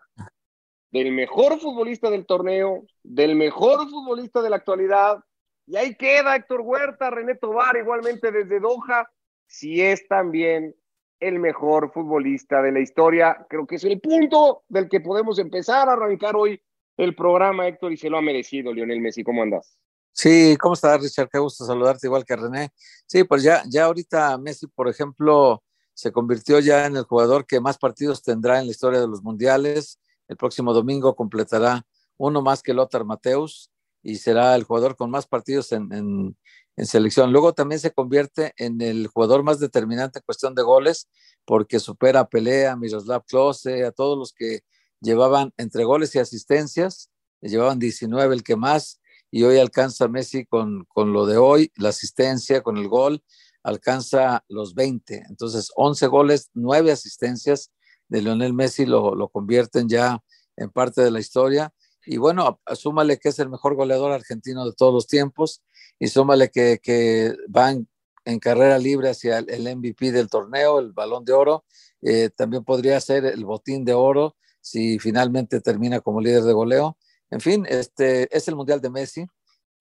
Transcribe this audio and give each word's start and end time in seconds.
del 0.97 1.11
mejor 1.11 1.59
futbolista 1.59 2.09
del 2.09 2.25
torneo, 2.25 2.83
del 3.03 3.35
mejor 3.35 3.87
futbolista 3.87 4.41
de 4.41 4.49
la 4.49 4.55
actualidad. 4.55 5.23
Y 5.67 5.75
ahí 5.75 5.95
queda 5.95 6.35
Héctor 6.35 6.61
Huerta, 6.61 7.11
René 7.11 7.35
Tobar, 7.35 7.77
igualmente 7.77 8.31
desde 8.31 8.59
Doha, 8.59 9.07
si 9.45 9.81
es 9.81 10.07
también 10.07 10.75
el 11.19 11.39
mejor 11.39 11.91
futbolista 11.93 12.61
de 12.63 12.71
la 12.71 12.79
historia. 12.79 13.45
Creo 13.47 13.67
que 13.67 13.75
es 13.75 13.83
el 13.83 13.99
punto 13.99 14.63
del 14.69 14.89
que 14.89 14.99
podemos 14.99 15.37
empezar 15.37 15.87
a 15.87 15.93
arrancar 15.93 16.35
hoy 16.35 16.59
el 16.97 17.15
programa, 17.15 17.67
Héctor, 17.67 17.93
y 17.93 17.97
se 17.97 18.09
lo 18.09 18.17
ha 18.17 18.21
merecido, 18.21 18.73
Lionel 18.73 18.99
Messi. 18.99 19.23
¿Cómo 19.23 19.43
andas? 19.43 19.77
Sí, 20.11 20.57
¿cómo 20.59 20.73
estás, 20.73 20.99
Richard? 20.99 21.29
Qué 21.31 21.37
gusto 21.37 21.63
saludarte 21.63 22.07
igual 22.07 22.25
que 22.25 22.35
René. 22.35 22.69
Sí, 23.05 23.23
pues 23.23 23.43
ya, 23.43 23.61
ya 23.69 23.85
ahorita 23.85 24.35
Messi, 24.39 24.65
por 24.65 24.87
ejemplo, 24.87 25.61
se 25.93 26.11
convirtió 26.11 26.59
ya 26.59 26.87
en 26.87 26.95
el 26.95 27.03
jugador 27.03 27.45
que 27.45 27.59
más 27.59 27.77
partidos 27.77 28.23
tendrá 28.23 28.59
en 28.59 28.65
la 28.65 28.71
historia 28.71 28.99
de 28.99 29.07
los 29.07 29.21
mundiales 29.21 29.99
el 30.27 30.37
próximo 30.37 30.73
domingo 30.73 31.15
completará 31.15 31.85
uno 32.17 32.41
más 32.41 32.61
que 32.61 32.73
Lothar 32.73 33.05
Mateus 33.05 33.71
y 34.03 34.15
será 34.15 34.55
el 34.55 34.63
jugador 34.63 34.95
con 34.95 35.09
más 35.09 35.27
partidos 35.27 35.71
en, 35.71 36.37
selección. 36.77 37.31
Luego 37.31 37.53
también 37.53 37.79
se 37.79 37.91
convierte 37.91 38.53
en 38.57 38.81
el 38.81 39.07
jugador 39.07 39.41
más 39.41 39.59
determinante 39.59 40.19
en 40.19 40.23
cuestión 40.25 40.53
de 40.53 40.61
goles 40.61 41.09
porque 41.43 41.79
supera 41.79 42.19
a 42.21 42.29
Pelea, 42.29 42.73
a 42.73 42.75
Miroslav 42.75 43.25
Klose, 43.25 43.83
a 43.83 43.91
todos 43.91 44.15
los 44.17 44.31
que 44.31 44.61
llevaban 45.01 45.51
entre 45.57 45.85
goles 45.85 46.13
y 46.13 46.19
asistencias, 46.19 47.09
llevaban 47.41 47.79
19 47.79 48.35
el 48.35 48.43
que 48.43 48.55
más 48.55 49.01
y 49.31 49.43
hoy 49.43 49.57
alcanza 49.57 50.07
Messi 50.07 50.45
con, 50.45 50.85
con 50.85 51.13
lo 51.13 51.25
de 51.25 51.37
hoy, 51.37 51.71
la 51.75 51.89
asistencia, 51.89 52.61
con 52.61 52.77
el 52.77 52.87
gol, 52.87 53.23
alcanza 53.63 54.43
los 54.47 54.75
20. 54.75 55.25
Entonces, 55.29 55.71
11 55.75 56.07
goles, 56.07 56.49
9 56.53 56.91
asistencias 56.91 57.71
de 58.07 58.21
Lionel 58.21 58.53
Messi 58.53 58.85
lo, 58.85 59.15
lo 59.15 59.29
convierten 59.29 59.89
ya 59.89 60.19
en 60.55 60.69
parte 60.69 61.01
de 61.01 61.11
la 61.11 61.19
historia. 61.19 61.73
Y 62.05 62.17
bueno, 62.17 62.61
súmale 62.73 63.17
que 63.17 63.29
es 63.29 63.39
el 63.39 63.49
mejor 63.49 63.75
goleador 63.75 64.11
argentino 64.11 64.65
de 64.65 64.73
todos 64.73 64.93
los 64.93 65.07
tiempos 65.07 65.61
y 65.99 66.07
súmale 66.07 66.49
que, 66.49 66.79
que 66.81 67.35
van 67.49 67.87
en 68.25 68.39
carrera 68.39 68.77
libre 68.77 69.09
hacia 69.09 69.39
el, 69.39 69.75
MVP 69.77 70.11
del 70.11 70.29
torneo, 70.29 70.79
el 70.79 70.91
balón 70.91 71.25
de 71.25 71.33
oro. 71.33 71.65
Eh, 72.01 72.29
también 72.35 72.63
podría 72.63 72.99
ser 72.99 73.25
el 73.25 73.45
botín 73.45 73.85
de 73.85 73.93
oro 73.93 74.35
si 74.61 74.99
finalmente 74.99 75.61
termina 75.61 76.01
como 76.01 76.21
líder 76.21 76.43
de 76.43 76.53
goleo. 76.53 76.97
En 77.29 77.41
fin, 77.41 77.65
este 77.69 78.35
es 78.35 78.47
el 78.47 78.55
Mundial 78.55 78.81
de 78.81 78.89
Messi. 78.89 79.27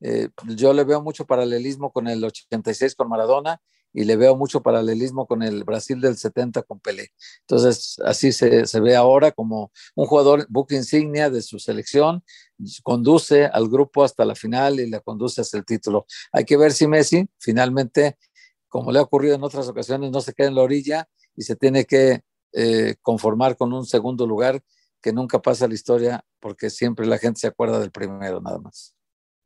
Eh, 0.00 0.28
yo 0.56 0.72
le 0.72 0.84
veo 0.84 1.02
mucho 1.02 1.26
paralelismo 1.26 1.92
con 1.92 2.06
el 2.06 2.24
86 2.24 2.94
con 2.94 3.08
Maradona 3.08 3.60
y 3.96 4.04
le 4.04 4.16
veo 4.16 4.36
mucho 4.36 4.62
paralelismo 4.62 5.26
con 5.26 5.42
el 5.42 5.64
Brasil 5.64 5.98
del 6.02 6.18
70 6.18 6.64
con 6.64 6.78
Pelé. 6.80 7.12
Entonces, 7.40 7.96
así 8.04 8.30
se, 8.30 8.66
se 8.66 8.80
ve 8.80 8.94
ahora 8.94 9.32
como 9.32 9.72
un 9.94 10.04
jugador 10.04 10.46
book 10.50 10.66
insignia 10.72 11.30
de 11.30 11.40
su 11.40 11.58
selección, 11.58 12.22
conduce 12.82 13.46
al 13.46 13.70
grupo 13.70 14.04
hasta 14.04 14.26
la 14.26 14.34
final 14.34 14.80
y 14.80 14.90
le 14.90 15.00
conduce 15.00 15.40
hasta 15.40 15.56
el 15.56 15.64
título. 15.64 16.04
Hay 16.30 16.44
que 16.44 16.58
ver 16.58 16.72
si 16.72 16.86
Messi 16.86 17.26
finalmente, 17.38 18.18
como 18.68 18.92
le 18.92 18.98
ha 18.98 19.02
ocurrido 19.02 19.34
en 19.34 19.42
otras 19.42 19.66
ocasiones, 19.66 20.10
no 20.10 20.20
se 20.20 20.34
queda 20.34 20.48
en 20.48 20.56
la 20.56 20.62
orilla 20.62 21.08
y 21.34 21.44
se 21.44 21.56
tiene 21.56 21.86
que 21.86 22.20
eh, 22.52 22.96
conformar 23.00 23.56
con 23.56 23.72
un 23.72 23.86
segundo 23.86 24.26
lugar 24.26 24.62
que 25.00 25.14
nunca 25.14 25.40
pasa 25.40 25.68
la 25.68 25.74
historia 25.74 26.22
porque 26.38 26.68
siempre 26.68 27.06
la 27.06 27.16
gente 27.16 27.40
se 27.40 27.46
acuerda 27.46 27.80
del 27.80 27.92
primero 27.92 28.42
nada 28.42 28.58
más. 28.58 28.94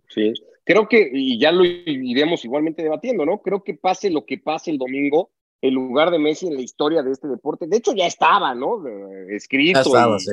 Sí, 0.09 0.33
creo 0.65 0.89
que, 0.89 1.11
y 1.13 1.39
ya 1.39 1.53
lo 1.53 1.65
iremos 1.65 2.45
igualmente 2.45 2.83
debatiendo, 2.83 3.25
¿no? 3.25 3.43
Creo 3.43 3.63
que 3.63 3.75
pase 3.75 4.11
lo 4.11 4.25
que 4.25 4.39
pase 4.39 4.71
el 4.71 4.79
domingo, 4.79 5.31
el 5.61 5.75
lugar 5.75 6.11
de 6.11 6.19
Messi 6.19 6.47
en 6.47 6.55
la 6.55 6.63
historia 6.63 7.03
de 7.03 7.13
este 7.13 7.29
deporte, 7.29 7.67
de 7.67 7.77
hecho 7.77 7.93
ya 7.95 8.07
estaba, 8.07 8.55
¿no? 8.55 8.83
Escrito 9.29 9.83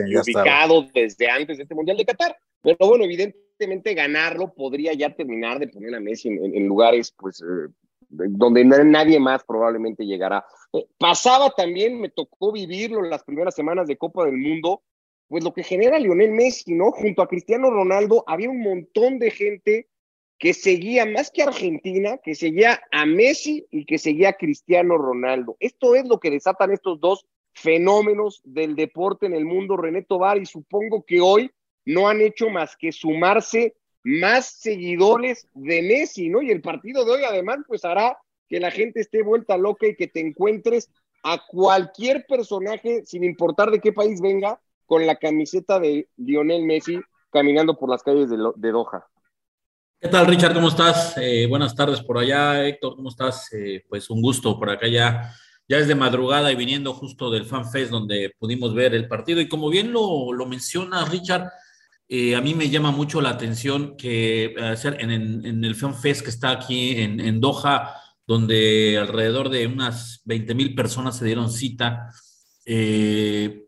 y 0.08 0.18
ubicado 0.18 0.86
desde 0.94 1.30
antes 1.30 1.58
de 1.58 1.64
este 1.64 1.76
Mundial 1.76 1.98
de 1.98 2.06
Qatar. 2.06 2.38
Pero 2.62 2.78
bueno, 2.88 3.04
evidentemente 3.04 3.94
ganarlo 3.94 4.54
podría 4.54 4.94
ya 4.94 5.14
terminar 5.14 5.60
de 5.60 5.68
poner 5.68 5.96
a 5.96 6.00
Messi 6.00 6.30
en, 6.30 6.68
lugares, 6.68 7.14
pues, 7.18 7.42
eh, 7.42 7.72
donde 8.10 8.64
nadie 8.64 9.20
más 9.20 9.44
probablemente 9.44 10.06
llegará. 10.06 10.46
Eh, 10.74 10.86
pasaba 10.98 11.50
también, 11.52 12.00
me 12.00 12.10
tocó 12.10 12.52
vivirlo 12.52 13.04
en 13.04 13.10
las 13.10 13.24
primeras 13.24 13.56
semanas 13.56 13.88
de 13.88 13.98
Copa 13.98 14.26
del 14.26 14.38
Mundo, 14.38 14.82
pues 15.28 15.44
lo 15.44 15.54
que 15.54 15.64
genera 15.64 16.00
Lionel 16.00 16.32
Messi, 16.32 16.74
¿no? 16.74 16.92
Junto 16.92 17.22
a 17.22 17.28
Cristiano 17.28 17.70
Ronaldo 17.70 18.24
había 18.28 18.50
un 18.50 18.62
montón 18.62 19.20
de 19.20 19.32
gente 19.32 19.88
que 20.40 20.54
seguía 20.54 21.06
más 21.06 21.32
que 21.32 21.44
Argentina, 21.44 22.18
que 22.24 22.36
seguía 22.36 22.82
a 22.92 23.06
Messi 23.06 23.66
y 23.72 23.86
que 23.86 23.98
seguía 23.98 24.30
a 24.30 24.38
Cristiano 24.38 24.98
Ronaldo. 24.98 25.58
Esto 25.60 25.96
es 25.96 26.08
lo 26.08 26.20
que 26.20 26.30
desatan 26.30 26.72
estos 26.72 27.00
dos 27.00 27.26
fenómenos 27.54 28.42
del 28.44 28.76
deporte 28.76 29.26
en 29.26 29.34
el 29.34 29.46
mundo, 29.46 29.78
René 29.78 30.04
Tobar, 30.04 30.38
y 30.38 30.46
supongo 30.46 31.04
que 31.04 31.22
hoy 31.22 31.50
no 31.86 32.08
han 32.08 32.22
hecho 32.22 32.50
más 32.50 32.76
que 32.78 32.92
sumarse 32.92 33.76
más 34.04 34.46
seguidores 34.46 35.48
de 35.54 35.82
Messi, 35.82 36.30
¿no? 36.30 36.42
Y 36.42 36.52
el 36.52 36.62
partido 36.62 37.04
de 37.04 37.12
hoy 37.12 37.22
además 37.24 37.60
pues 37.68 37.84
hará 37.84 38.18
que 38.48 38.60
la 38.60 38.72
gente 38.72 39.02
esté 39.02 39.24
vuelta 39.24 39.58
loca 39.58 39.88
y 39.88 39.96
que 39.96 40.08
te 40.08 40.20
encuentres 40.20 40.90
a 41.24 41.42
cualquier 41.46 42.26
personaje, 42.26 43.04
sin 43.06 43.24
importar 43.24 43.72
de 43.72 43.80
qué 43.80 43.92
país 43.92 44.22
venga, 44.22 44.62
con 44.86 45.06
la 45.06 45.18
camiseta 45.18 45.80
de 45.80 46.08
Lionel 46.16 46.64
Messi 46.64 47.00
caminando 47.32 47.78
por 47.78 47.90
las 47.90 48.04
calles 48.04 48.30
de, 48.30 48.72
Doha. 48.72 49.06
¿Qué 50.00 50.10
tal, 50.10 50.28
Richard? 50.28 50.54
¿Cómo 50.54 50.68
estás? 50.68 51.16
Eh, 51.18 51.48
buenas 51.48 51.74
tardes 51.74 52.02
por 52.02 52.20
allá, 52.20 52.64
Héctor, 52.68 52.96
¿cómo 52.96 53.10
estás? 53.10 53.52
Eh, 53.54 53.84
pues 53.90 54.12
un 54.12 54.22
gusto 54.22 54.60
por 54.60 54.70
acá 54.70 54.88
ya, 54.88 55.34
ya 55.68 55.78
es 55.80 55.88
de 55.88 55.96
madrugada 55.96 56.52
y 56.52 56.56
viniendo 56.56 56.94
justo 56.94 57.32
del 57.32 57.46
FanFest 57.46 57.90
donde 57.90 58.32
pudimos 58.38 58.76
ver 58.76 58.94
el 58.94 59.08
partido. 59.08 59.42
Y 59.42 59.50
como 59.50 59.72
bien 59.72 59.92
lo, 59.92 60.34
lo 60.34 60.46
menciona 60.46 61.04
Richard, 61.06 61.50
eh, 62.08 62.36
a 62.36 62.42
mí 62.42 62.54
me 62.54 62.70
llama 62.70 62.92
mucho 62.92 63.22
la 63.22 63.32
atención 63.32 63.98
que 63.98 64.54
en, 64.56 65.10
en, 65.10 65.44
en 65.44 65.66
el 65.66 65.74
FanFest 65.74 66.22
que 66.22 66.30
está 66.30 66.52
aquí 66.52 67.02
en, 67.02 67.20
en 67.20 67.42
Doha, 67.42 67.96
donde 68.28 69.00
alrededor 69.00 69.50
de 69.50 69.66
unas 69.66 70.22
20 70.26 70.54
mil 70.54 70.76
personas 70.76 71.18
se 71.18 71.26
dieron 71.26 71.52
cita 71.52 72.12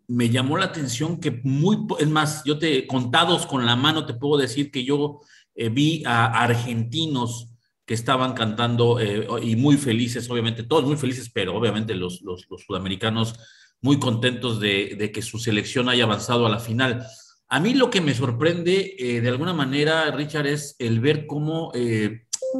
me 0.09 0.29
llamó 0.29 0.57
la 0.57 0.65
atención 0.65 1.19
que 1.19 1.39
muy, 1.43 1.77
es 1.99 2.09
más, 2.09 2.43
yo 2.43 2.57
te, 2.57 2.87
contados 2.87 3.45
con 3.45 3.65
la 3.65 3.75
mano, 3.75 4.07
te 4.07 4.15
puedo 4.15 4.41
decir 4.41 4.71
que 4.71 4.83
yo 4.83 5.21
eh, 5.59 5.69
vi 5.69 6.03
a 6.05 6.25
argentinos 6.43 7.51
que 7.85 7.93
estaban 7.93 8.33
cantando 8.33 8.99
eh, 8.99 9.27
y 9.41 9.55
muy 9.55 9.77
felices, 9.77 10.29
obviamente, 10.29 10.63
todos 10.63 10.85
muy 10.85 10.97
felices, 10.97 11.29
pero 11.33 11.55
obviamente 11.55 11.95
los, 11.95 12.23
sudamericanos 12.65 13.35
muy 13.81 13.99
contentos 13.99 14.59
de, 14.59 15.11
que 15.13 15.21
su 15.21 15.39
selección 15.39 15.89
haya 15.89 16.03
avanzado 16.03 16.45
a 16.45 16.49
la 16.49 16.59
final. 16.59 17.05
A 17.47 17.59
mí 17.59 17.73
lo 17.73 17.89
que 17.89 18.01
me 18.01 18.13
sorprende 18.13 18.95
de 18.99 19.27
alguna 19.27 19.53
manera, 19.53 20.11
Richard, 20.11 20.45
es 20.45 20.75
el 20.77 20.99
ver 20.99 21.25
cómo 21.25 21.71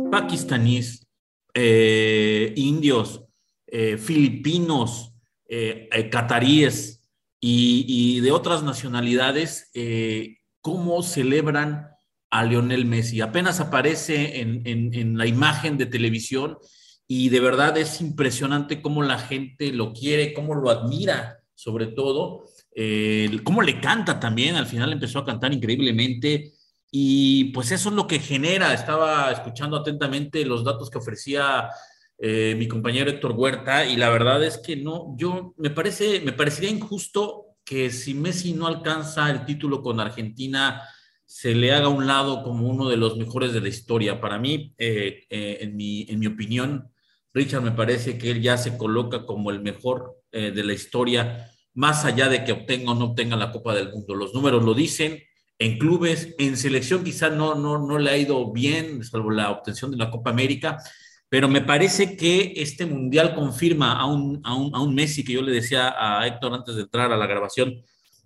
pakistaníes, 0.10 1.08
indios, 1.54 3.26
filipinos, 3.98 5.10
eh, 5.52 5.90
eh, 5.92 6.10
cataríes 6.12 7.02
y, 7.42 8.20
de 8.20 8.32
otras 8.32 8.62
nacionalidades, 8.62 9.72
eh, 9.74 10.38
cómo 10.62 11.02
celebran 11.02 11.90
a 12.30 12.44
Lionel 12.44 12.86
Messi. 12.86 13.22
Apenas 13.22 13.60
aparece 13.60 14.42
en, 14.42 15.18
la 15.18 15.26
imagen 15.26 15.78
de 15.78 15.86
televisión 15.86 16.58
y 17.08 17.30
de 17.30 17.40
verdad 17.40 17.78
es 17.78 18.02
impresionante 18.02 18.82
cómo 18.82 19.04
la 19.04 19.18
gente 19.18 19.72
lo 19.72 19.94
quiere, 19.94 20.34
cómo 20.34 20.56
lo 20.56 20.70
admira, 20.70 21.40
sobre 21.56 21.88
todo, 21.88 22.46
cómo 23.44 23.62
le 23.62 23.82
canta 23.82 24.20
también. 24.20 24.56
Al 24.56 24.68
final 24.68 24.94
empezó 24.94 25.20
a 25.20 25.26
cantar 25.26 25.54
increíblemente. 25.54 26.54
Y 26.92 27.46
pues 27.46 27.72
eso 27.72 27.90
es 27.90 27.96
lo 27.96 28.08
que 28.08 28.20
genera. 28.20 28.74
Estaba 28.74 29.32
escuchando 29.32 29.78
atentamente 29.78 30.46
los 30.46 30.64
datos 30.64 30.90
que 30.90 30.98
ofrecía 30.98 31.70
eh, 32.22 32.54
mi 32.58 32.68
compañero 32.68 33.10
Héctor 33.10 33.32
Huerta, 33.32 33.86
y 33.86 33.96
la 33.96 34.10
verdad 34.10 34.44
es 34.44 34.58
que 34.58 34.76
no, 34.76 35.16
yo 35.18 35.54
me 35.56 35.70
parece, 35.70 36.20
me 36.20 36.34
parecería 36.34 36.70
injusto 36.70 37.56
que 37.64 37.90
si 37.92 38.14
Messi 38.14 38.52
no 38.52 38.68
alcanza 38.68 39.30
el 39.30 39.46
título 39.46 39.82
con 39.82 40.02
Argentina, 40.02 40.82
se 41.30 41.54
le 41.54 41.72
haga 41.72 41.86
a 41.86 41.90
un 41.90 42.08
lado 42.08 42.42
como 42.42 42.68
uno 42.68 42.90
de 42.90 42.98
los 42.98 43.16
mejores 43.16 43.54
de 43.54 43.62
la 43.62 43.70
historia. 43.70 44.20
Para 44.20 44.40
mí, 44.40 44.74
eh, 44.80 45.26
eh, 45.30 45.60
en, 45.62 45.76
mi, 45.76 46.08
en 46.10 46.18
mi 46.18 46.26
opinión, 46.26 46.92
Richard 47.36 47.62
me 47.62 47.72
parece 47.72 48.18
que 48.18 48.32
él 48.32 48.42
ya 48.42 48.58
se 48.58 48.78
coloca 48.78 49.28
como 49.28 49.52
el 49.52 49.62
mejor 49.62 50.16
de 50.32 50.64
la 50.64 50.74
historia, 50.74 51.50
más 51.74 52.06
allá 52.06 52.30
de 52.30 52.44
que 52.44 52.52
obtenga 52.52 52.92
o 52.92 52.96
no 52.96 53.06
obtenga 53.06 53.36
la 53.36 53.52
Copa 53.52 53.74
del 53.74 53.92
Mundo. 53.92 54.14
Los 54.14 54.34
números 54.34 54.64
lo 54.64 54.76
dicen, 54.76 55.24
en 55.60 55.78
clubes, 55.78 56.36
en 56.40 56.56
selección 56.56 57.04
quizá 57.04 57.30
no, 57.30 57.54
no, 57.54 57.86
no 57.86 58.00
le 58.00 58.10
ha 58.10 58.18
ido 58.18 58.52
bien, 58.52 59.04
salvo 59.04 59.30
la 59.30 59.52
obtención 59.52 59.92
de 59.92 59.98
la 59.98 60.10
Copa 60.10 60.30
América, 60.30 60.78
pero 61.28 61.48
me 61.48 61.62
parece 61.62 62.16
que 62.16 62.54
este 62.56 62.86
mundial 62.86 63.36
confirma 63.36 64.00
a 64.00 64.06
un, 64.06 64.42
a 64.44 64.56
un, 64.56 64.74
a 64.74 64.82
un 64.82 64.96
Messi 64.96 65.24
que 65.24 65.34
yo 65.34 65.42
le 65.42 65.52
decía 65.52 65.94
a 65.98 66.26
Héctor 66.26 66.54
antes 66.54 66.76
de 66.76 66.82
entrar 66.84 67.12
a 67.12 67.18
la 67.18 67.28
grabación, 67.28 67.76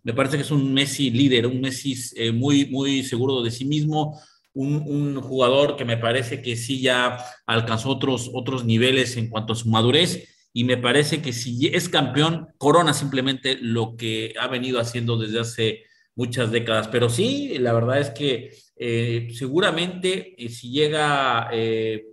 me 0.04 0.14
parece 0.14 0.38
que 0.38 0.44
es 0.44 0.52
un 0.52 0.74
Messi 0.74 1.10
líder, 1.10 1.48
un 1.48 1.62
Messi 1.62 1.96
eh, 2.16 2.32
muy, 2.32 2.66
muy 2.68 3.04
seguro 3.04 3.42
de 3.42 3.52
sí 3.52 3.66
mismo, 3.66 4.20
un, 4.54 4.84
un, 4.86 5.22
jugador 5.22 5.76
que 5.76 5.86
me 5.86 5.98
parece 5.98 6.42
que 6.42 6.56
sí 6.56 6.82
ya 6.82 7.18
alcanzó 7.46 7.90
otros, 7.90 8.30
otros 8.34 8.66
niveles 8.66 9.18
en 9.18 9.30
cuanto 9.30 9.54
a 9.54 9.56
su 9.56 9.68
madurez 9.70 10.28
y 10.54 10.64
me 10.66 10.78
parece 10.78 11.22
que 11.22 11.34
si 11.34 11.68
es 11.68 11.90
campeón, 11.90 12.50
corona 12.60 12.94
simplemente 12.94 13.58
lo 13.60 13.98
que 13.98 14.36
ha 14.40 14.48
venido 14.48 14.80
haciendo 14.80 15.18
desde 15.18 15.40
hace 15.40 15.84
muchas 16.16 16.52
décadas. 16.52 16.88
Pero 16.90 17.10
sí, 17.10 17.58
la 17.58 17.74
verdad 17.74 18.00
es 18.00 18.12
que 18.12 18.52
eh, 18.76 19.30
seguramente 19.34 20.36
eh, 20.38 20.50
si 20.50 20.70
llega 20.72 21.50
eh, 21.52 22.06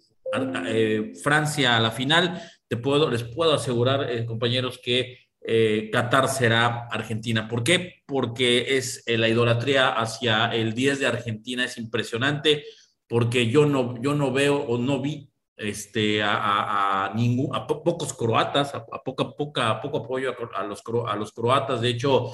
eh, 0.66 1.12
Francia 1.22 1.76
a 1.76 1.80
la 1.80 1.90
final, 1.90 2.40
te 2.66 2.78
puedo, 2.78 3.10
les 3.10 3.24
puedo 3.24 3.52
asegurar, 3.52 4.24
compañeros, 4.24 4.78
que 4.82 5.18
eh, 5.42 5.90
Qatar 5.92 6.28
será 6.28 6.86
Argentina. 6.90 7.48
¿Por 7.48 7.62
qué? 7.62 8.02
Porque 8.06 8.76
es 8.76 9.02
la 9.06 9.28
idolatría 9.28 9.88
hacia 9.88 10.46
el 10.46 10.74
10 10.74 11.00
de 11.00 11.06
Argentina 11.06 11.64
es 11.64 11.78
impresionante, 11.78 12.64
porque 13.08 13.48
yo 13.48 13.66
no, 13.66 14.00
yo 14.00 14.14
no 14.14 14.32
veo 14.32 14.56
o 14.56 14.78
no 14.78 15.00
vi 15.00 15.30
este, 15.56 16.22
a, 16.22 17.06
a, 17.06 17.14
ningún, 17.14 17.54
a 17.54 17.66
pocos 17.66 18.14
croatas, 18.14 18.74
a, 18.74 18.84
poca, 19.02 19.30
poca, 19.30 19.80
poco 19.80 19.98
apoyo 19.98 20.34
a, 20.54 20.62
los, 20.64 20.82
a 21.06 21.16
los 21.16 21.32
croatas. 21.32 21.80
De 21.80 21.90
hecho, 21.90 22.32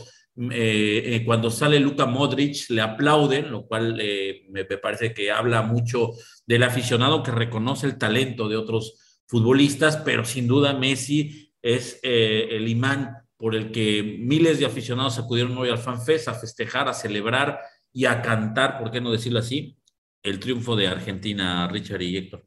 eh, 0.53 1.23
cuando 1.25 1.51
sale 1.51 1.81
Luka 1.81 2.05
Modric 2.05 2.69
le 2.69 2.83
aplauden, 2.83 3.51
lo 3.51 3.67
cual 3.67 3.99
eh, 4.01 4.45
me, 4.51 4.65
parece 4.65 5.15
que 5.15 5.31
habla 5.31 5.63
mucho 5.63 6.11
del 6.47 6.63
aficionado 6.63 7.23
que 7.23 7.31
reconoce 7.31 7.87
el 7.87 7.99
talento 7.99 8.49
de 8.49 8.57
otros 8.57 9.21
futbolistas, 9.27 9.97
pero 9.97 10.25
sin 10.25 10.47
duda 10.47 10.75
Messi 10.75 11.46
es 11.63 12.01
eh, 12.03 12.49
el 12.51 12.69
imán 12.69 13.17
por 13.37 13.55
el 13.55 13.71
que 13.71 14.03
miles 14.19 14.59
de 14.59 14.67
aficionados 14.67 15.19
acudieron 15.19 15.57
hoy 15.59 15.69
al 15.69 15.79
FanFest 15.79 16.29
a 16.29 16.35
festejar, 16.35 16.89
a 16.89 16.95
celebrar 16.95 17.61
y 17.93 18.07
a 18.07 18.23
cantar, 18.23 18.79
¿por 18.79 18.91
qué 18.91 19.01
no 19.01 19.13
decirlo 19.13 19.39
así? 19.39 19.77
El 20.23 20.41
triunfo 20.41 20.75
de 20.77 20.89
Argentina, 20.89 21.69
Richard 21.69 22.03
y 22.03 22.17
Héctor. 22.17 22.45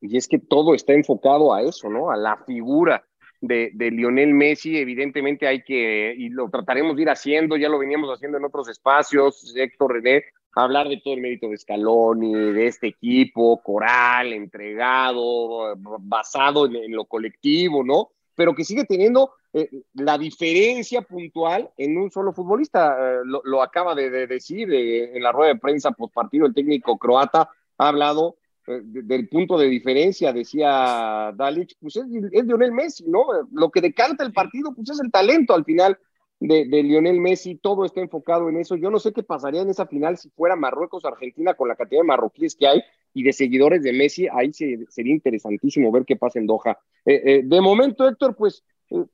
Y 0.00 0.16
es 0.16 0.28
que 0.28 0.38
todo 0.38 0.74
está 0.74 0.92
enfocado 0.92 1.54
a 1.54 1.62
eso, 1.62 1.88
¿no? 1.88 2.10
A 2.10 2.16
la 2.16 2.36
figura 2.44 3.04
de, 3.40 3.70
de, 3.74 3.90
Lionel 3.90 4.34
Messi, 4.34 4.76
evidentemente 4.76 5.46
hay 5.46 5.62
que, 5.62 6.14
y 6.16 6.28
lo 6.28 6.50
trataremos 6.50 6.96
de 6.96 7.02
ir 7.02 7.10
haciendo, 7.10 7.56
ya 7.56 7.68
lo 7.68 7.78
veníamos 7.78 8.10
haciendo 8.10 8.38
en 8.38 8.44
otros 8.44 8.68
espacios, 8.68 9.54
Héctor 9.56 9.94
René, 9.94 10.24
hablar 10.54 10.88
de 10.88 11.00
todo 11.02 11.14
el 11.14 11.20
mérito 11.20 11.48
de 11.48 11.56
Scaloni, 11.56 12.32
de 12.32 12.66
este 12.66 12.88
equipo, 12.88 13.60
coral, 13.62 14.32
entregado, 14.32 15.74
basado 16.00 16.66
en, 16.66 16.76
en 16.76 16.92
lo 16.92 17.04
colectivo, 17.04 17.84
¿no? 17.84 18.10
Pero 18.36 18.54
que 18.54 18.64
sigue 18.64 18.84
teniendo 18.84 19.32
eh, 19.52 19.68
la 19.94 20.16
diferencia 20.16 21.02
puntual 21.02 21.70
en 21.76 21.98
un 21.98 22.10
solo 22.10 22.32
futbolista. 22.32 22.96
Eh, 22.96 23.20
lo, 23.24 23.42
lo, 23.44 23.62
acaba 23.62 23.94
de, 23.94 24.10
de 24.10 24.26
decir 24.28 24.72
eh, 24.72 25.16
en 25.16 25.22
la 25.22 25.32
rueda 25.32 25.54
de 25.54 25.60
prensa 25.60 25.90
post 25.90 26.14
partido 26.14 26.46
el 26.46 26.54
técnico 26.54 26.96
croata 26.96 27.48
ha 27.78 27.88
hablado 27.88 28.36
del 28.66 29.28
punto 29.28 29.56
de 29.56 29.68
diferencia, 29.68 30.32
decía 30.32 31.32
Dalic, 31.36 31.76
pues 31.80 31.96
es, 31.96 32.04
es, 32.32 32.44
Lionel 32.44 32.72
Messi, 32.72 33.04
¿no? 33.06 33.24
Lo 33.52 33.70
que 33.70 33.80
decanta 33.80 34.24
el 34.24 34.32
partido, 34.32 34.74
pues 34.74 34.90
es 34.90 34.98
el 34.98 35.12
talento 35.12 35.54
al 35.54 35.64
final 35.64 35.96
de, 36.40 36.66
de, 36.66 36.82
Lionel 36.82 37.20
Messi, 37.20 37.56
todo 37.56 37.84
está 37.84 38.00
enfocado 38.00 38.48
en 38.48 38.56
eso. 38.56 38.76
Yo 38.76 38.90
no 38.90 38.98
sé 38.98 39.12
qué 39.12 39.22
pasaría 39.22 39.62
en 39.62 39.70
esa 39.70 39.86
final 39.86 40.18
si 40.18 40.30
fuera 40.30 40.56
Marruecos-Argentina 40.56 41.54
con 41.54 41.68
la 41.68 41.76
cantidad 41.76 42.00
de 42.00 42.08
marroquíes 42.08 42.56
que 42.56 42.66
hay 42.66 42.82
y 43.16 43.22
de 43.22 43.32
seguidores 43.32 43.82
de 43.82 43.94
Messi, 43.94 44.28
ahí 44.30 44.52
se, 44.52 44.84
sería 44.90 45.14
interesantísimo 45.14 45.90
ver 45.90 46.04
qué 46.04 46.16
pasa 46.16 46.38
en 46.38 46.46
Doha. 46.46 46.78
Eh, 47.06 47.22
eh, 47.24 47.40
de 47.42 47.60
momento, 47.62 48.06
Héctor, 48.06 48.36
pues 48.36 48.62
eh, 48.90 49.06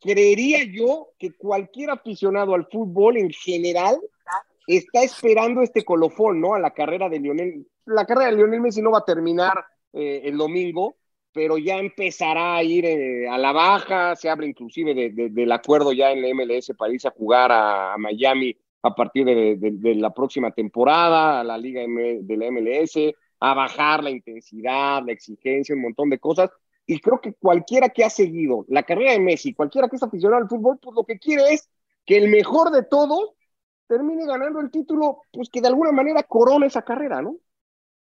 creería 0.00 0.62
yo 0.62 1.08
que 1.18 1.32
cualquier 1.32 1.90
aficionado 1.90 2.54
al 2.54 2.68
fútbol 2.68 3.16
en 3.16 3.30
general 3.30 3.98
está 4.68 5.02
esperando 5.02 5.62
este 5.62 5.84
colofón, 5.84 6.40
¿no? 6.40 6.54
A 6.54 6.60
la 6.60 6.70
carrera 6.70 7.08
de 7.08 7.18
Lionel. 7.18 7.66
La 7.84 8.06
carrera 8.06 8.30
de 8.30 8.36
Lionel 8.36 8.60
Messi 8.60 8.80
no 8.80 8.92
va 8.92 8.98
a 8.98 9.04
terminar 9.04 9.64
el 9.92 10.36
domingo, 10.36 10.94
pero 11.32 11.58
ya 11.58 11.78
empezará 11.78 12.54
a 12.54 12.62
ir 12.62 12.86
a 13.28 13.38
la 13.38 13.50
baja, 13.50 14.14
se 14.14 14.28
habla 14.28 14.46
inclusive 14.46 14.94
de, 14.94 15.10
de, 15.10 15.30
del 15.30 15.50
acuerdo 15.50 15.92
ya 15.92 16.12
en 16.12 16.22
la 16.22 16.28
MLS 16.32 16.72
para 16.78 16.92
irse 16.92 17.08
a 17.08 17.12
jugar 17.12 17.50
a, 17.50 17.96
Miami 17.98 18.56
a 18.82 18.94
partir 18.94 19.24
de, 19.24 19.56
de, 19.56 19.94
la 19.96 20.14
próxima 20.14 20.52
temporada, 20.52 21.40
a 21.40 21.44
la 21.44 21.58
liga 21.58 21.80
de 21.80 22.36
la 22.36 22.50
MLS, 22.52 23.16
a 23.40 23.54
bajar 23.54 24.02
la 24.02 24.10
intensidad, 24.10 25.02
la 25.04 25.12
exigencia, 25.12 25.74
un 25.74 25.82
montón 25.82 26.10
de 26.10 26.18
cosas. 26.18 26.50
Y 26.86 27.00
creo 27.00 27.20
que 27.20 27.34
cualquiera 27.34 27.90
que 27.90 28.04
ha 28.04 28.10
seguido 28.10 28.64
la 28.68 28.82
carrera 28.82 29.12
de 29.12 29.20
Messi, 29.20 29.54
cualquiera 29.54 29.88
que 29.88 29.96
es 29.96 30.02
aficionado 30.02 30.42
al 30.42 30.48
fútbol, 30.48 30.78
pues 30.80 30.94
lo 30.96 31.04
que 31.04 31.18
quiere 31.18 31.52
es 31.52 31.68
que 32.06 32.16
el 32.16 32.28
mejor 32.28 32.70
de 32.70 32.82
todos 32.82 33.34
termine 33.86 34.26
ganando 34.26 34.60
el 34.60 34.70
título, 34.70 35.22
pues 35.32 35.48
que 35.50 35.60
de 35.60 35.68
alguna 35.68 35.92
manera 35.92 36.22
corona 36.22 36.66
esa 36.66 36.82
carrera, 36.82 37.22
¿no? 37.22 37.36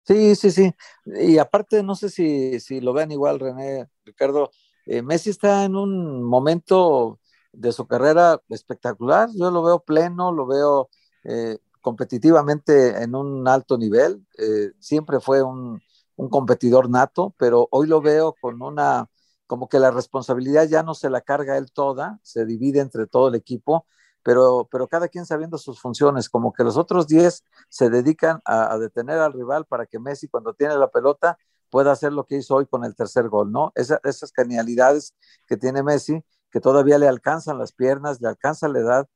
Sí, 0.06 0.36
sí, 0.36 0.52
sí. 0.52 0.72
Y 1.06 1.38
aparte, 1.38 1.84
no 1.84 1.96
sé 1.96 2.10
si, 2.10 2.60
si 2.60 2.82
lo 2.82 2.94
vean 2.94 3.12
igual, 3.12 3.40
René, 3.40 3.88
Ricardo, 4.06 4.52
eh, 4.86 5.02
Messi 5.02 5.30
está 5.30 5.66
en 5.66 5.76
un 5.76 6.24
momento 6.24 7.20
de 7.52 7.72
su 7.72 7.86
carrera 7.88 8.42
espectacular. 8.50 9.30
Yo 9.36 9.52
lo 9.52 9.62
veo 9.62 9.80
pleno, 9.80 10.32
lo 10.32 10.48
veo 10.48 10.90
eh, 11.24 11.58
competitivamente 11.90 13.02
en 13.04 13.16
un 13.16 13.48
alto 13.48 13.78
nivel. 13.78 14.26
Eh, 14.38 14.72
siempre 14.80 15.20
fue 15.20 15.42
un, 15.44 15.82
un, 16.16 16.30
competidor 16.30 16.90
nato, 16.90 17.34
pero 17.38 17.68
hoy 17.72 17.88
lo 17.88 18.02
veo 18.02 18.36
con 18.40 18.62
una, 18.62 19.10
como 19.48 19.68
que 19.70 19.80
la 19.80 19.92
responsabilidad 19.92 20.68
ya 20.68 20.84
no 20.84 20.94
se 20.94 21.10
la 21.10 21.22
carga 21.22 21.58
él 21.58 21.72
toda, 21.72 22.20
se 22.24 22.46
divide 22.46 22.80
entre 22.80 23.08
todo 23.08 23.30
el 23.30 23.36
equipo 23.36 23.86
pero, 24.24 24.68
pero 24.72 24.88
cada 24.88 25.08
quien 25.08 25.26
sabiendo 25.26 25.58
sus 25.58 25.80
funciones, 25.80 26.30
como 26.30 26.54
que 26.54 26.64
los 26.64 26.78
otros 26.78 27.08
10 27.08 27.44
se 27.70 27.90
dedican 27.90 28.42
a, 28.46 28.78
detener 28.78 29.18
al 29.20 29.34
rival 29.34 29.66
para 29.66 29.86
que 29.86 30.00
Messi 30.00 30.28
cuando 30.28 30.54
tiene 30.54 30.76
la 30.76 30.90
pelota 30.90 31.38
pueda 31.70 31.92
hacer 31.92 32.14
lo 32.14 32.26
que 32.26 32.38
hizo 32.38 32.56
hoy 32.56 32.66
con 32.66 32.84
el 32.84 32.96
tercer 32.96 33.30
gol, 33.30 33.52
¿no? 33.52 33.72
Esa, 33.76 34.00
esas 34.04 34.32
genialidades 34.36 35.16
que 35.48 35.58
tiene 35.58 35.84
Messi, 35.84 36.24
que 36.52 36.60
todavía 36.60 36.98
le 36.98 37.08
alcanzan 37.08 37.60
las 37.60 37.72
piernas, 37.72 38.22
le 38.22 38.28
alcanza 38.28 38.68
la 38.68 38.80
edad 38.80 39.08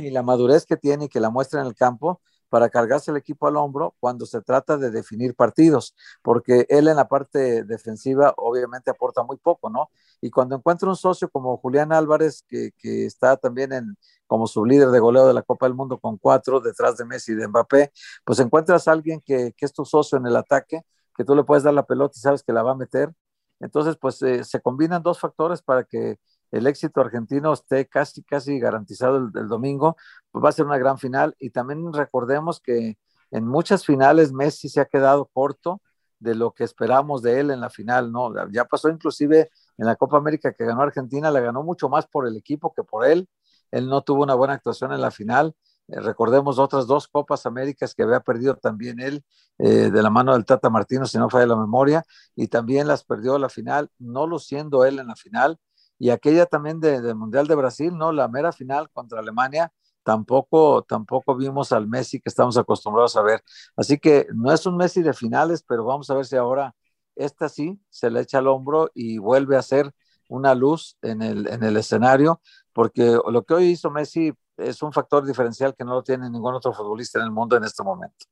y 0.00 0.10
la 0.10 0.22
madurez 0.22 0.66
que 0.66 0.76
tiene 0.76 1.06
y 1.06 1.08
que 1.08 1.20
la 1.20 1.30
muestra 1.30 1.60
en 1.60 1.66
el 1.66 1.74
campo, 1.74 2.20
para 2.52 2.68
cargarse 2.68 3.10
el 3.10 3.16
equipo 3.16 3.46
al 3.46 3.56
hombro 3.56 3.94
cuando 3.98 4.26
se 4.26 4.42
trata 4.42 4.76
de 4.76 4.90
definir 4.90 5.34
partidos, 5.34 5.94
porque 6.20 6.66
él 6.68 6.86
en 6.86 6.96
la 6.96 7.08
parte 7.08 7.64
defensiva 7.64 8.34
obviamente 8.36 8.90
aporta 8.90 9.22
muy 9.22 9.38
poco, 9.38 9.70
¿no? 9.70 9.88
Y 10.20 10.28
cuando 10.30 10.56
encuentra 10.56 10.86
un 10.86 10.96
socio 10.96 11.30
como 11.30 11.56
Julián 11.56 11.94
Álvarez, 11.94 12.44
que, 12.46 12.72
que 12.76 13.06
está 13.06 13.38
también 13.38 13.72
en, 13.72 13.96
como 14.26 14.46
su 14.46 14.66
líder 14.66 14.90
de 14.90 15.00
goleo 15.00 15.26
de 15.26 15.32
la 15.32 15.40
Copa 15.40 15.64
del 15.64 15.74
Mundo 15.74 15.98
con 15.98 16.18
cuatro 16.18 16.60
detrás 16.60 16.98
de 16.98 17.06
Messi 17.06 17.32
y 17.32 17.36
de 17.36 17.48
Mbappé, 17.48 17.90
pues 18.22 18.38
encuentras 18.38 18.86
a 18.86 18.92
alguien 18.92 19.18
que, 19.24 19.54
que 19.56 19.64
es 19.64 19.72
tu 19.72 19.86
socio 19.86 20.18
en 20.18 20.26
el 20.26 20.36
ataque, 20.36 20.82
que 21.16 21.24
tú 21.24 21.34
le 21.34 21.44
puedes 21.44 21.64
dar 21.64 21.72
la 21.72 21.86
pelota 21.86 22.12
y 22.18 22.20
sabes 22.20 22.42
que 22.42 22.52
la 22.52 22.62
va 22.62 22.72
a 22.72 22.74
meter. 22.76 23.14
Entonces, 23.60 23.96
pues 23.96 24.20
eh, 24.20 24.44
se 24.44 24.60
combinan 24.60 25.02
dos 25.02 25.18
factores 25.20 25.62
para 25.62 25.84
que 25.84 26.18
el 26.52 26.66
éxito 26.66 27.00
argentino 27.00 27.52
esté 27.54 27.88
casi, 27.88 28.22
casi 28.22 28.60
garantizado 28.60 29.16
el, 29.16 29.48
domingo, 29.48 29.96
pues 30.30 30.44
va 30.44 30.50
a 30.50 30.52
ser 30.52 30.66
una 30.66 30.78
gran 30.78 30.98
final. 30.98 31.34
Y 31.38 31.50
también 31.50 31.92
recordemos 31.92 32.60
que 32.60 32.98
en 33.30 33.46
muchas 33.48 33.84
finales 33.86 34.32
Messi 34.32 34.68
se 34.68 34.80
ha 34.80 34.84
quedado 34.84 35.30
corto 35.32 35.80
de 36.18 36.34
lo 36.34 36.52
que 36.52 36.64
esperamos 36.64 37.22
de 37.22 37.40
él 37.40 37.50
en 37.50 37.60
la 37.60 37.70
final, 37.70 38.12
¿no? 38.12 38.32
Ya 38.50 38.66
pasó 38.66 38.90
inclusive 38.90 39.50
en 39.78 39.86
la 39.86 39.96
Copa 39.96 40.18
América 40.18 40.52
que 40.52 40.64
ganó 40.64 40.82
Argentina, 40.82 41.30
la 41.30 41.40
ganó 41.40 41.62
mucho 41.62 41.88
más 41.88 42.06
por 42.06 42.28
el 42.28 42.36
equipo 42.36 42.72
que 42.72 42.84
por 42.84 43.06
él. 43.06 43.28
Él 43.70 43.88
no 43.88 44.02
tuvo 44.02 44.22
una 44.22 44.34
buena 44.34 44.54
actuación 44.54 44.92
en 44.92 45.00
la 45.00 45.10
final. 45.10 45.56
Eh, 45.88 46.00
recordemos 46.00 46.58
otras 46.58 46.86
dos 46.86 47.08
Copas 47.08 47.46
Américas 47.46 47.94
que 47.94 48.02
había 48.02 48.20
perdido 48.20 48.56
también 48.56 49.00
él 49.00 49.24
eh, 49.58 49.90
de 49.90 50.02
la 50.02 50.10
mano 50.10 50.34
del 50.34 50.44
Tata 50.44 50.68
Martino, 50.68 51.06
si 51.06 51.16
no 51.18 51.30
falla 51.30 51.46
la 51.46 51.56
memoria, 51.56 52.04
y 52.36 52.48
también 52.48 52.86
las 52.86 53.04
perdió 53.04 53.38
la 53.38 53.48
final, 53.48 53.90
no 53.98 54.26
luciendo 54.26 54.84
él 54.84 54.98
en 54.98 55.08
la 55.08 55.16
final 55.16 55.58
y 56.02 56.10
aquella 56.10 56.46
también 56.46 56.80
del 56.80 57.00
de 57.00 57.14
Mundial 57.14 57.46
de 57.46 57.54
Brasil, 57.54 57.96
¿no? 57.96 58.10
La 58.10 58.26
mera 58.26 58.50
final 58.50 58.90
contra 58.90 59.20
Alemania, 59.20 59.72
tampoco, 60.02 60.82
tampoco 60.82 61.36
vimos 61.36 61.70
al 61.70 61.86
Messi 61.86 62.18
que 62.18 62.28
estamos 62.28 62.56
acostumbrados 62.58 63.14
a 63.14 63.22
ver. 63.22 63.40
Así 63.76 64.00
que 64.00 64.26
no 64.34 64.52
es 64.52 64.66
un 64.66 64.76
Messi 64.76 65.00
de 65.00 65.12
finales, 65.12 65.62
pero 65.62 65.84
vamos 65.84 66.10
a 66.10 66.14
ver 66.14 66.24
si 66.26 66.34
ahora 66.34 66.74
esta 67.14 67.48
sí 67.48 67.80
se 67.88 68.10
le 68.10 68.18
echa 68.18 68.38
al 68.38 68.48
hombro 68.48 68.90
y 68.94 69.18
vuelve 69.18 69.56
a 69.56 69.62
ser 69.62 69.92
una 70.28 70.56
luz 70.56 70.96
en 71.02 71.22
el, 71.22 71.46
en 71.46 71.62
el 71.62 71.76
escenario, 71.76 72.40
porque 72.72 73.16
lo 73.30 73.44
que 73.44 73.54
hoy 73.54 73.66
hizo 73.66 73.88
Messi 73.92 74.32
es 74.56 74.82
un 74.82 74.92
factor 74.92 75.24
diferencial 75.24 75.72
que 75.76 75.84
no 75.84 75.94
lo 75.94 76.02
tiene 76.02 76.28
ningún 76.28 76.56
otro 76.56 76.72
futbolista 76.72 77.20
en 77.20 77.26
el 77.26 77.30
mundo 77.30 77.56
en 77.56 77.62
este 77.62 77.84
momento. 77.84 78.26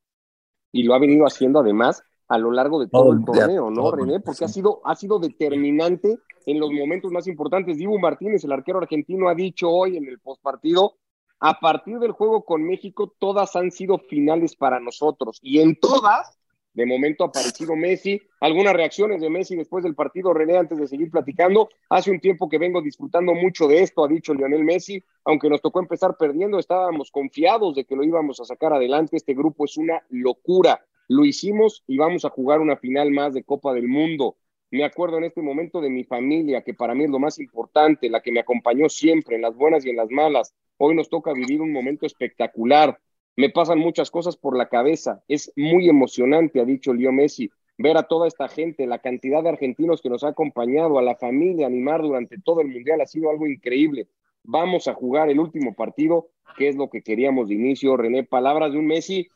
Y 0.73 0.83
lo 0.83 0.93
ha 0.93 0.99
venido 0.99 1.25
haciendo 1.25 1.61
además 1.61 2.03
a 2.31 2.39
lo 2.39 2.53
largo 2.53 2.79
de 2.79 2.87
todo 2.87 3.07
oh, 3.07 3.13
el 3.13 3.25
torneo, 3.25 3.71
¿no, 3.71 3.91
René? 3.91 4.21
Porque 4.21 4.39
sí. 4.39 4.45
ha, 4.45 4.49
sido, 4.49 4.81
ha 4.85 4.95
sido 4.95 5.19
determinante 5.19 6.17
en 6.47 6.61
los 6.61 6.71
momentos 6.71 7.11
más 7.11 7.27
importantes. 7.27 7.77
Dibu 7.77 7.99
Martínez, 7.99 8.45
el 8.45 8.53
arquero 8.53 8.79
argentino, 8.79 9.29
ha 9.29 9.35
dicho 9.35 9.69
hoy 9.69 9.97
en 9.97 10.07
el 10.07 10.21
postpartido 10.21 10.95
a 11.41 11.59
partir 11.59 11.99
del 11.99 12.13
juego 12.13 12.45
con 12.45 12.63
México, 12.63 13.13
todas 13.19 13.57
han 13.57 13.73
sido 13.73 13.99
finales 13.99 14.55
para 14.55 14.79
nosotros 14.79 15.39
y 15.43 15.59
en 15.61 15.75
todas, 15.75 16.39
de 16.75 16.87
momento 16.87 17.25
ha 17.25 17.29
aparecido 17.29 17.75
Messi. 17.75 18.21
Algunas 18.41 18.75
reacciones 18.75 19.21
de 19.21 19.29
Messi 19.29 19.57
después 19.57 19.83
del 19.83 19.97
partido, 19.97 20.33
René, 20.33 20.57
antes 20.57 20.79
de 20.79 20.87
seguir 20.87 21.11
platicando. 21.11 21.69
Hace 21.89 22.13
un 22.13 22.21
tiempo 22.21 22.49
que 22.49 22.59
vengo 22.59 22.81
disfrutando 22.81 23.35
mucho 23.35 23.67
de 23.67 23.83
esto, 23.83 24.05
ha 24.05 24.09
dicho 24.09 24.35
Lionel 24.35 24.65
Messi. 24.65 25.03
Aunque 25.25 25.49
nos 25.49 25.63
tocó 25.63 25.81
empezar 25.81 26.17
perdiendo, 26.17 26.59
estábamos 26.59 27.11
confiados 27.11 27.75
de 27.75 27.85
que 27.85 27.97
lo 27.97 28.05
íbamos 28.05 28.39
a 28.39 28.45
sacar 28.45 28.73
adelante. 28.73 29.17
Este 29.17 29.35
grupo 29.35 29.65
es 29.65 29.77
una 29.79 30.01
locura. 30.11 30.85
Lo 31.11 31.25
hicimos 31.25 31.83
y 31.89 31.97
vamos 31.97 32.25
a 32.25 32.31
jugar 32.31 32.61
una 32.61 32.77
final 32.77 33.11
más 33.11 33.35
de 33.35 33.43
Copa 33.43 33.75
del 33.75 33.89
Mundo. 33.89 34.37
Me 34.71 34.85
acuerdo 34.85 35.19
en 35.19 35.25
este 35.25 35.43
momento 35.43 35.81
de 35.81 35.91
mi 35.91 36.05
familia, 36.05 36.63
que 36.63 36.73
para 36.73 36.95
mí 36.95 37.03
es 37.03 37.11
lo 37.11 37.19
más 37.19 37.41
importante, 37.41 38.09
la 38.09 38.21
que 38.23 38.31
me 38.31 38.39
acompañó 38.39 38.89
siempre 38.89 39.35
en 39.35 39.43
las 39.43 39.57
buenas 39.57 39.85
y 39.85 39.91
en 39.91 39.97
las 39.97 40.09
malas. 40.09 40.55
Hoy 40.77 40.95
nos 40.95 41.11
toca 41.11 41.33
vivir 41.33 41.61
un 41.63 41.73
momento 41.73 42.07
espectacular. 42.07 42.97
Me 43.35 43.51
pasan 43.51 43.81
muchas 43.81 44.09
cosas 44.09 44.37
por 44.37 44.57
la 44.57 44.69
cabeza. 44.69 45.21
Es 45.27 45.53
muy 45.57 45.89
emocionante, 45.89 46.61
ha 46.61 46.65
dicho 46.65 46.95
Leo 46.95 47.11
Messi, 47.11 47.51
ver 47.77 47.97
a 47.97 48.05
toda 48.05 48.29
esta 48.29 48.47
gente, 48.47 48.87
la 48.87 49.01
cantidad 49.01 49.43
de 49.43 49.49
argentinos 49.49 50.01
que 50.01 50.11
nos 50.11 50.23
ha 50.23 50.29
acompañado, 50.29 50.97
a 50.97 51.03
la 51.03 51.17
familia, 51.17 51.67
animar 51.67 52.03
durante 52.03 52.39
todo 52.41 52.61
el 52.61 52.69
Mundial, 52.69 53.01
ha 53.01 53.07
sido 53.07 53.31
algo 53.31 53.49
increíble. 53.49 54.07
Vamos 54.45 54.87
a 54.87 54.95
jugar 54.95 55.29
el 55.29 55.41
último 55.41 55.75
partido, 55.75 56.29
que 56.57 56.69
es 56.69 56.77
lo 56.77 56.89
que 56.89 57.03
queríamos 57.03 57.49
de 57.49 57.57
inicio. 57.57 57.97
René, 57.97 58.23
palabras 58.23 58.71
de 58.71 58.79
un 58.79 58.87
Messi 58.87 59.29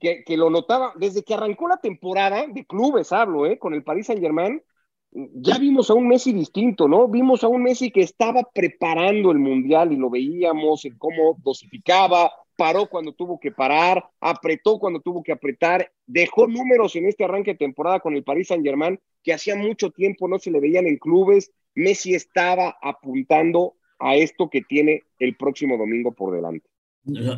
que, 0.00 0.24
lo 0.36 0.50
notaba 0.50 0.92
desde 0.96 1.22
que 1.22 1.34
arrancó 1.34 1.68
la 1.68 1.76
temporada 1.76 2.46
de 2.46 2.64
clubes, 2.64 3.12
hablo, 3.12 3.46
¿eh? 3.46 3.58
con 3.58 3.74
el 3.74 3.84
Paris 3.84 4.06
Saint 4.06 4.20
Germain 4.20 4.62
ya 5.12 5.58
vimos 5.58 5.90
a 5.90 5.94
un 5.94 6.06
Messi 6.06 6.32
distinto, 6.32 6.86
¿no? 6.86 7.08
Vimos 7.08 7.42
a 7.42 7.48
un 7.48 7.62
Messi 7.62 7.90
que 7.90 8.02
estaba 8.02 8.42
preparando 8.54 9.32
el 9.32 9.38
Mundial 9.38 9.92
y 9.92 9.96
lo 9.96 10.08
veíamos 10.08 10.84
en 10.84 10.96
cómo 10.98 11.36
dosificaba, 11.42 12.30
paró 12.56 12.86
cuando 12.88 13.12
tuvo 13.12 13.40
que 13.40 13.50
parar, 13.50 14.04
apretó 14.20 14.78
cuando 14.78 15.00
tuvo 15.00 15.22
que 15.22 15.32
apretar, 15.32 15.90
dejó 16.06 16.46
números 16.46 16.94
en 16.94 17.06
este 17.06 17.24
arranque 17.24 17.52
de 17.52 17.58
temporada 17.58 18.00
con 18.00 18.14
el 18.14 18.22
Paris 18.22 18.48
Saint-Germain 18.48 19.00
que 19.22 19.32
hacía 19.32 19.56
mucho 19.56 19.90
tiempo 19.90 20.28
no 20.28 20.38
se 20.38 20.50
le 20.50 20.60
veían 20.60 20.86
en 20.86 20.96
clubes. 20.96 21.52
Messi 21.74 22.14
estaba 22.14 22.76
apuntando 22.80 23.74
a 23.98 24.14
esto 24.14 24.48
que 24.48 24.62
tiene 24.62 25.02
el 25.18 25.36
próximo 25.36 25.76
domingo 25.76 26.12
por 26.12 26.34
delante. 26.34 26.69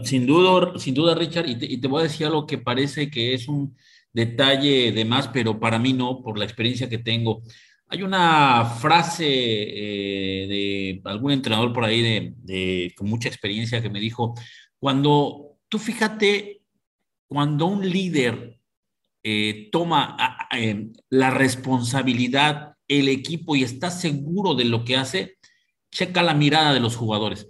Sin 0.04 0.26
duda, 0.26 0.78
sin 0.78 0.95
duda, 0.95 1.14
Richard, 1.14 1.49
y 1.49 1.78
te, 1.78 1.88
voy 1.88 2.00
a 2.00 2.02
decir 2.04 2.26
algo 2.26 2.47
que 2.47 2.59
parece 2.59 3.11
que 3.11 3.33
es 3.35 3.47
un 3.47 3.76
detalle 4.12 4.92
de 4.92 5.04
más, 5.04 5.28
pero 5.28 5.59
para 5.59 5.78
mí 5.78 5.92
no, 5.92 6.21
por 6.21 6.37
la 6.37 6.45
experiencia 6.45 6.88
que 6.88 6.99
tengo. 6.99 7.42
Hay 7.87 8.02
una 8.02 8.64
frase 8.64 9.25
eh, 9.26 10.47
de 10.49 11.00
algún 11.04 11.33
entrenador 11.33 11.73
por 11.73 11.85
ahí 11.85 12.02
de, 12.42 12.92
con 12.97 13.09
mucha 13.09 13.28
experiencia 13.28 13.81
que 13.81 13.90
me 13.90 14.00
dijo, 14.00 14.35
cuando 14.78 15.59
tú 15.69 15.78
fíjate, 15.78 16.62
cuando 17.28 17.66
un 17.66 17.88
líder 17.88 18.59
eh, 19.23 19.69
toma 19.71 20.16
eh, 20.57 20.90
la 21.09 21.31
responsabilidad, 21.31 22.75
el 22.88 23.09
equipo 23.09 23.54
y 23.54 23.62
está 23.62 23.90
seguro 23.90 24.54
de 24.54 24.64
lo 24.64 24.85
que 24.85 24.97
hace, 24.97 25.37
checa 25.90 26.23
la 26.23 26.35
mirada 26.35 26.75
de 26.75 26.81
los 26.81 26.97
jugadores. 26.97 27.47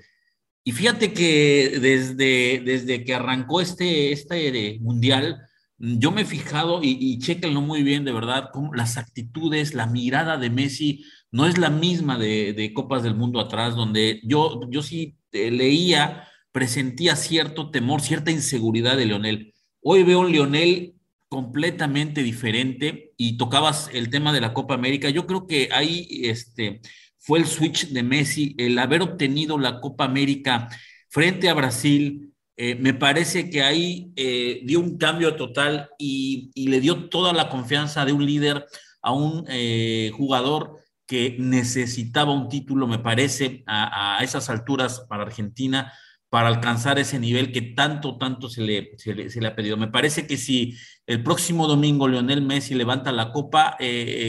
Y 0.64 0.72
fíjate 0.72 1.12
que 1.12 1.78
desde, 1.80 2.62
desde 2.64 3.04
que 3.04 3.14
arrancó 3.14 3.60
este, 3.60 4.12
este 4.12 4.78
mundial, 4.80 5.42
yo 5.78 6.12
me 6.12 6.22
he 6.22 6.24
fijado 6.24 6.82
y, 6.82 6.96
y 7.00 7.18
chéquenlo 7.18 7.60
muy 7.60 7.82
bien, 7.82 8.04
de 8.04 8.12
verdad, 8.12 8.50
cómo 8.52 8.72
las 8.74 8.96
actitudes, 8.96 9.74
la 9.74 9.86
mirada 9.86 10.36
de 10.38 10.50
Messi 10.50 11.04
no 11.32 11.46
es 11.46 11.58
la 11.58 11.70
misma 11.70 12.18
de, 12.18 12.70
Copas 12.74 13.02
del 13.02 13.16
Mundo 13.16 13.40
atrás, 13.40 13.74
donde 13.74 14.20
yo, 14.22 14.60
yo 14.70 14.82
sí 14.82 15.16
leía, 15.32 16.28
presentía 16.52 17.16
cierto 17.16 17.70
temor, 17.70 18.02
cierta 18.02 18.30
inseguridad 18.30 18.96
de 18.96 19.06
Leonel. 19.06 19.54
Hoy 19.80 20.04
veo 20.04 20.20
un 20.20 20.30
Leonel 20.30 20.94
completamente 21.28 22.22
diferente 22.22 23.14
y 23.16 23.38
tocabas 23.38 23.90
el 23.94 24.10
tema 24.10 24.34
de 24.34 24.42
la 24.42 24.52
Copa 24.52 24.74
América. 24.74 25.08
Yo 25.08 25.26
creo 25.26 25.46
que 25.46 25.70
ahí 25.72 26.06
este, 26.24 26.82
fue 27.22 27.38
el 27.38 27.46
switch 27.46 27.88
de 27.88 28.02
Messi, 28.02 28.54
el 28.58 28.78
haber 28.78 29.00
obtenido 29.00 29.56
la 29.56 29.80
Copa 29.80 30.04
América 30.04 30.68
frente 31.08 31.48
a 31.48 31.54
Brasil, 31.54 32.32
eh, 32.56 32.74
me 32.74 32.94
parece 32.94 33.48
que 33.48 33.62
ahí 33.62 34.12
eh, 34.16 34.60
dio 34.64 34.80
un 34.80 34.98
cambio 34.98 35.36
total 35.36 35.90
y, 35.98 36.50
le 36.54 36.80
dio 36.80 37.08
toda 37.08 37.32
la 37.32 37.48
confianza 37.48 38.04
de 38.04 38.12
un 38.12 38.26
líder 38.26 38.66
a 39.02 39.12
un 39.12 39.44
eh, 39.48 40.10
jugador 40.14 40.78
que 41.06 41.36
necesitaba 41.38 42.32
un 42.32 42.48
título, 42.48 42.86
me 42.86 42.98
parece, 42.98 43.62
a, 43.66 44.18
esas 44.22 44.50
alturas 44.50 45.04
para 45.08 45.22
Argentina, 45.22 45.92
para 46.28 46.48
alcanzar 46.48 46.98
ese 46.98 47.18
nivel 47.18 47.52
que 47.52 47.62
tanto, 47.62 48.16
tanto 48.16 48.48
se 48.48 48.62
le, 48.62 48.92
se 48.96 49.40
le, 49.40 49.46
ha 49.46 49.54
pedido. 49.54 49.76
Me 49.76 49.88
parece 49.88 50.26
que 50.26 50.36
si 50.36 50.74
el 51.06 51.22
próximo 51.22 51.66
domingo 51.66 52.08
Lionel 52.08 52.42
Messi 52.42 52.74
levanta 52.74 53.12
la 53.12 53.32
copa, 53.32 53.76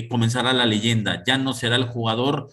comenzará 0.09 0.51
la 0.51 0.65
leyenda. 0.65 1.23
Ya 1.25 1.37
no 1.37 1.53
será 1.53 1.77
el 1.77 1.85
jugador 1.85 2.49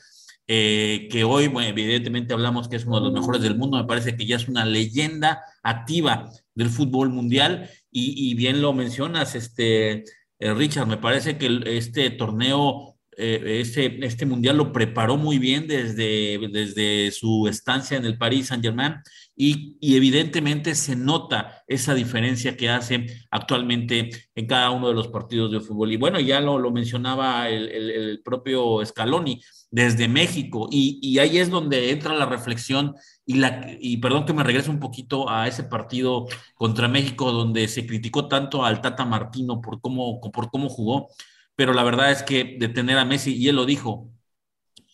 eh, 0.53 1.07
que 1.13 1.23
hoy, 1.23 1.45
evidentemente 1.45 2.35
hablamos 2.35 2.69
que 2.69 2.75
es 2.75 2.85
uno 2.85 2.97
de 2.99 3.05
los 3.05 3.13
mejores 3.13 3.41
del 3.41 3.57
mundo, 3.57 3.77
me 3.77 3.85
parece 3.85 4.17
que 4.17 4.27
ya 4.27 4.35
es 4.35 4.49
una 4.49 4.65
leyenda 4.65 5.45
activa 5.63 6.29
del 6.57 6.71
fútbol 6.71 7.09
mundial. 7.09 7.71
Y, 7.93 8.35
bien 8.35 8.61
lo 8.61 8.73
mencionas, 8.73 9.37
este, 9.37 10.03
eh, 10.41 10.55
Richard, 10.55 10.89
me 10.89 10.97
parece 10.97 11.39
que 11.39 11.61
este 11.67 12.11
torneo, 12.11 12.97
eh, 13.17 13.61
este, 13.61 14.05
este 14.05 14.27
mundial 14.27 14.57
lo 14.57 14.73
preparó 14.73 15.17
muy 15.17 15.39
bien 15.39 15.69
desde, 15.69 16.41
desde 16.51 17.13
su 17.13 17.47
estancia 17.47 17.97
en 17.97 18.05
el 18.05 18.19
Paris 18.19 18.49
Saint 18.49 18.65
Germain 18.65 18.97
y, 19.43 19.79
evidentemente 19.97 20.75
se 20.75 20.97
nota 20.97 21.65
esa 21.67 21.95
diferencia 21.95 22.57
que 22.57 22.69
hace 22.69 23.07
actualmente 23.31 24.11
en 24.35 24.47
cada 24.47 24.71
uno 24.71 24.89
de 24.89 24.95
los 24.95 25.09
partidos 25.09 25.51
de 25.51 25.61
fútbol. 25.61 25.93
Y 25.93 25.97
bueno, 25.97 26.21
ya 26.21 26.41
lo, 26.41 26.59
lo 26.59 26.71
mencionaba 26.71 27.49
el, 27.49 27.71
el 27.71 28.23
propio 28.23 28.85
Scaloni 28.85 29.41
desde 29.71 30.09
México. 30.09 30.69
Y, 30.71 31.19
ahí 31.19 31.39
es 31.39 31.49
donde 31.49 31.91
entra 31.91 32.15
la 32.15 32.27
reflexión 32.27 32.95
y, 33.25 33.37
la, 33.37 33.67
y 33.81 33.97
perdón 33.97 34.27
que 34.27 34.35
me 34.35 34.43
regrese 34.45 34.69
un 34.69 34.79
poquito 34.79 35.31
a 35.31 35.49
ese 35.49 35.65
partido 35.65 36.27
contra 36.55 36.89
México 36.89 37.33
donde 37.33 37.67
se 37.69 37.87
criticó 37.87 38.29
tanto 38.29 38.63
al 38.63 38.83
Tata 38.83 39.07
Martino 39.07 39.63
por 39.63 39.81
cómo, 39.81 40.21
por 40.21 40.51
cómo 40.51 40.69
jugó, 40.69 41.09
pero 41.57 41.73
la 41.73 41.83
verdad 41.83 42.11
es 42.11 42.23
que 42.23 42.57
detener 42.59 42.99
a 42.99 43.07
Messi, 43.07 43.37
y 43.37 43.49
él 43.49 43.57
lo 43.57 43.65
dijo 43.65 44.11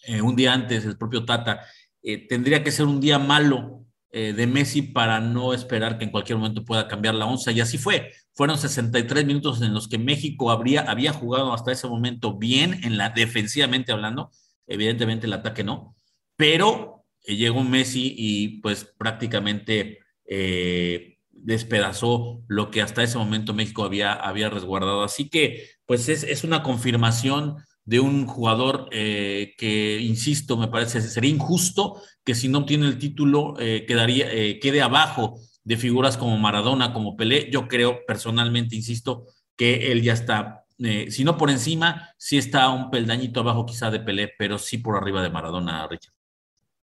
eh, 0.07 0.21
un 0.23 0.37
día 0.37 0.53
antes, 0.53 0.85
el 0.85 0.97
propio 0.97 1.25
Tata, 1.25 1.63
eh, 2.03 2.29
tendría 2.29 2.63
que 2.63 2.71
ser 2.71 2.87
un 2.87 3.01
día 3.01 3.19
malo 3.19 3.86
eh, 4.19 4.33
de 4.33 4.47
Messi 4.47 4.81
para 4.81 5.21
no 5.21 5.53
esperar 5.53 5.99
que 5.99 6.05
en 6.05 6.11
cualquier 6.11 6.39
momento 6.39 6.65
pueda 6.65 6.89
cambiar 6.89 7.15
la 7.15 7.27
onza. 7.27 7.53
Y 7.53 7.61
así 7.61 7.77
fue. 7.77 8.15
Fueron 8.33 8.57
63 8.57 9.27
minutos 9.27 9.61
en 9.61 9.75
los 9.75 9.89
que 9.89 9.99
México 9.99 10.51
habría, 10.51 10.81
había 10.81 11.13
jugado 11.13 11.53
hasta 11.53 11.71
ese 11.71 11.87
momento 11.87 12.39
bien, 12.39 12.81
en 12.83 12.97
la 12.97 13.11
defensivamente 13.11 13.93
hablando, 13.93 14.31
evidentemente 14.67 15.27
el 15.27 15.35
ataque 15.35 15.65
no, 15.65 15.95
pero 16.35 17.05
eh, 17.25 17.37
llegó 17.37 17.63
Messi 17.63 18.15
y 18.17 18.63
pues 18.63 18.91
prácticamente 18.97 19.99
eh, 20.25 21.19
despedazó 21.31 22.43
lo 22.49 22.71
que 22.71 22.81
hasta 22.81 23.03
ese 23.03 23.19
momento 23.19 23.53
México 23.53 23.85
había, 23.85 24.15
había 24.15 24.49
resguardado. 24.49 25.03
Así 25.03 25.29
que 25.29 25.69
pues 25.85 26.09
es, 26.09 26.43
una 26.43 26.63
confirmación 26.63 27.57
de 27.87 28.01
un 28.01 28.27
jugador 28.27 28.89
eh, 28.93 29.55
que, 29.57 29.99
insisto, 30.01 30.59
me 30.59 30.69
parece 30.69 31.01
sería 31.01 31.31
injusto 31.31 32.03
que 32.23 32.35
si 32.35 32.49
no 32.49 32.59
obtiene 32.59 32.87
el 32.87 32.99
título 32.99 33.55
quedaría, 33.55 34.27
quede 34.61 34.83
abajo 34.83 35.39
de 35.65 35.77
figuras 35.77 36.17
como 36.17 36.37
Maradona, 36.37 36.93
como 36.93 37.17
Pelé. 37.17 37.49
Yo 37.51 37.69
creo 37.69 38.01
personalmente, 38.07 38.77
insisto, 38.77 39.27
que 39.57 39.93
él 39.93 40.03
ya 40.03 40.13
está 40.13 40.67
eh, 40.79 41.11
si 41.11 41.25
no 41.25 41.39
por 41.39 41.51
encima, 41.51 42.11
sí 42.19 42.37
está 42.37 42.71
un 42.71 42.91
peldañito 42.91 43.41
abajo 43.41 43.65
quizá 43.65 43.91
de 43.91 44.01
Pelé, 44.01 44.33
pero 44.39 44.59
sí 44.59 44.79
por 44.79 44.97
arriba 44.97 45.23
de 45.23 45.31
Maradona, 45.31 45.87
Richard. 45.89 46.15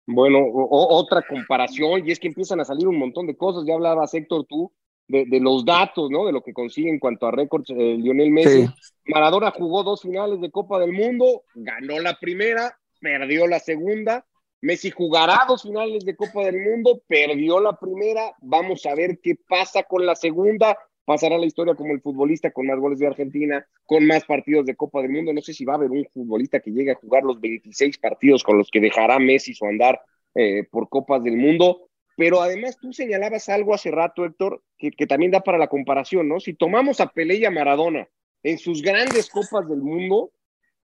Bueno, 0.08 0.40
otra 0.52 1.22
comparación, 1.28 2.08
y 2.08 2.12
es 2.12 2.20
que 2.20 2.28
empiezan 2.28 2.60
a 2.60 2.66
salir 2.66 2.88
un 2.88 2.98
montón 2.98 3.28
de 3.28 3.38
cosas, 3.38 3.64
ya 3.66 3.76
hablabas 3.76 4.14
Héctor 4.14 4.46
tú, 4.48 4.72
de, 5.12 5.40
los 5.40 5.66
datos, 5.66 6.10
¿no? 6.10 6.26
De 6.26 6.32
lo 6.32 6.42
que 6.42 6.54
consigue 6.54 6.90
en 6.90 7.00
cuanto 7.00 7.28
a 7.28 7.32
récords 7.32 7.70
eh, 7.70 7.98
Lionel 7.98 8.32
Messi. 8.32 8.66
Maradona 9.06 9.52
jugó 9.52 9.84
dos 9.84 10.02
finales 10.02 10.40
de 10.42 10.52
Copa 10.52 10.80
del 10.80 10.94
Mundo, 10.94 11.44
ganó 11.54 12.00
la 12.00 12.18
primera, 12.20 12.78
perdió 13.00 13.48
la 13.48 13.60
segunda. 13.60 14.26
Messi 14.62 14.92
jugará 14.92 15.46
dos 15.48 15.64
finales 15.64 16.06
de 16.06 16.16
Copa 16.16 16.44
del 16.44 16.60
Mundo, 16.60 17.02
perdió 17.08 17.60
la 17.60 17.78
primera. 17.78 18.36
Vamos 18.42 18.86
a 18.86 18.96
ver 18.96 19.20
qué 19.22 19.36
pasa 19.48 19.84
con 19.84 20.06
la 20.06 20.16
segunda 20.16 20.78
pasará 21.06 21.38
la 21.38 21.46
historia 21.46 21.76
como 21.76 21.94
el 21.94 22.02
futbolista 22.02 22.52
con 22.52 22.68
más 22.68 22.80
goles 22.80 23.00
de 23.00 23.08
Argentina, 23.08 23.66
con 23.86 24.06
más 24.06 24.24
partidos 24.24 24.66
de 24.66 24.76
Copa 24.76 25.02
del 25.02 25.12
Mundo. 25.12 25.34
No 25.34 25.42
sé 25.42 25.54
si 25.54 25.66
va 25.66 25.74
a 25.74 25.76
haber 25.76 25.92
un 25.92 26.06
futbolista 26.14 26.60
que 26.60 26.72
llegue 26.72 26.92
a 26.92 26.96
jugar 26.96 27.24
los 27.24 27.40
26 27.42 27.98
partidos 27.98 28.44
con 28.44 28.58
los 28.58 28.70
que 28.70 28.80
dejará 28.80 29.20
Messi 29.20 29.54
su 29.54 29.66
andar 29.66 30.02
eh, 30.36 30.64
por 30.70 30.90
Copas 30.90 31.24
del 31.24 31.38
Mundo. 31.38 31.90
Pero 32.18 32.42
además 32.42 32.78
tú 32.80 32.94
señalabas 32.94 33.50
algo 33.50 33.74
hace 33.74 33.92
rato, 33.92 34.26
Héctor, 34.26 34.64
que, 34.78 34.92
que, 34.92 35.08
también 35.08 35.32
da 35.32 35.42
para 35.42 35.58
la 35.58 35.68
comparación, 35.68 36.28
¿no? 36.28 36.40
Si 36.40 36.54
tomamos 36.54 37.00
a 37.00 37.08
Pelé 37.08 37.36
y 37.36 37.46
a 37.46 37.52
Maradona 37.52 38.08
en 38.44 38.58
sus 38.58 38.82
grandes 38.82 39.30
Copas 39.30 39.68
del 39.68 39.82
Mundo, 39.82 40.32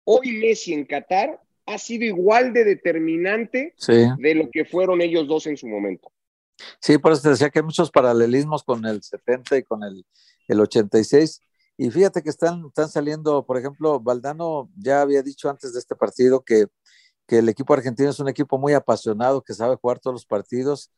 hoy 0.03 0.31
Messi 0.31 0.73
en 0.73 0.85
Qatar 0.85 1.39
ha 1.65 1.77
sido 1.77 2.05
igual 2.05 2.53
de 2.53 2.63
determinante 2.63 3.75
de 4.17 4.35
lo 4.35 4.49
que 4.49 4.65
fueron 4.65 5.01
ellos 5.01 5.27
dos 5.27 5.47
en 5.47 5.57
su 5.57 5.67
momento. 5.67 6.11
Sí, 6.79 6.97
por 6.97 7.11
eso 7.11 7.23
te 7.23 7.29
decía 7.29 7.49
que 7.49 7.59
hay 7.59 7.65
muchos 7.65 7.91
paralelismos 7.91 8.63
con 8.63 8.85
el 8.85 9.03
70 9.03 9.57
y 9.57 9.63
con 9.63 9.83
el, 9.83 10.05
el 10.47 10.59
86. 10.61 11.41
Y 11.77 11.91
fíjate 11.91 12.23
que 12.23 12.29
están, 12.29 12.65
están 12.67 12.89
saliendo, 12.89 13.45
por 13.45 13.57
ejemplo, 13.57 13.99
Valdano 13.99 14.69
ya 14.75 15.01
había 15.01 15.21
dicho 15.21 15.49
antes 15.49 15.73
de 15.73 15.79
este 15.79 15.95
partido 15.95 16.43
que, 16.43 16.65
que 17.27 17.39
el 17.39 17.49
equipo 17.49 17.73
argentino 17.73 18.09
es 18.09 18.19
un 18.19 18.29
equipo 18.29 18.57
muy 18.57 18.73
apasionado, 18.73 19.43
que 19.43 19.53
sabe 19.53 19.75
jugar 19.75 19.99
todos 19.99 20.15
los 20.15 20.25
partidos 20.25 20.91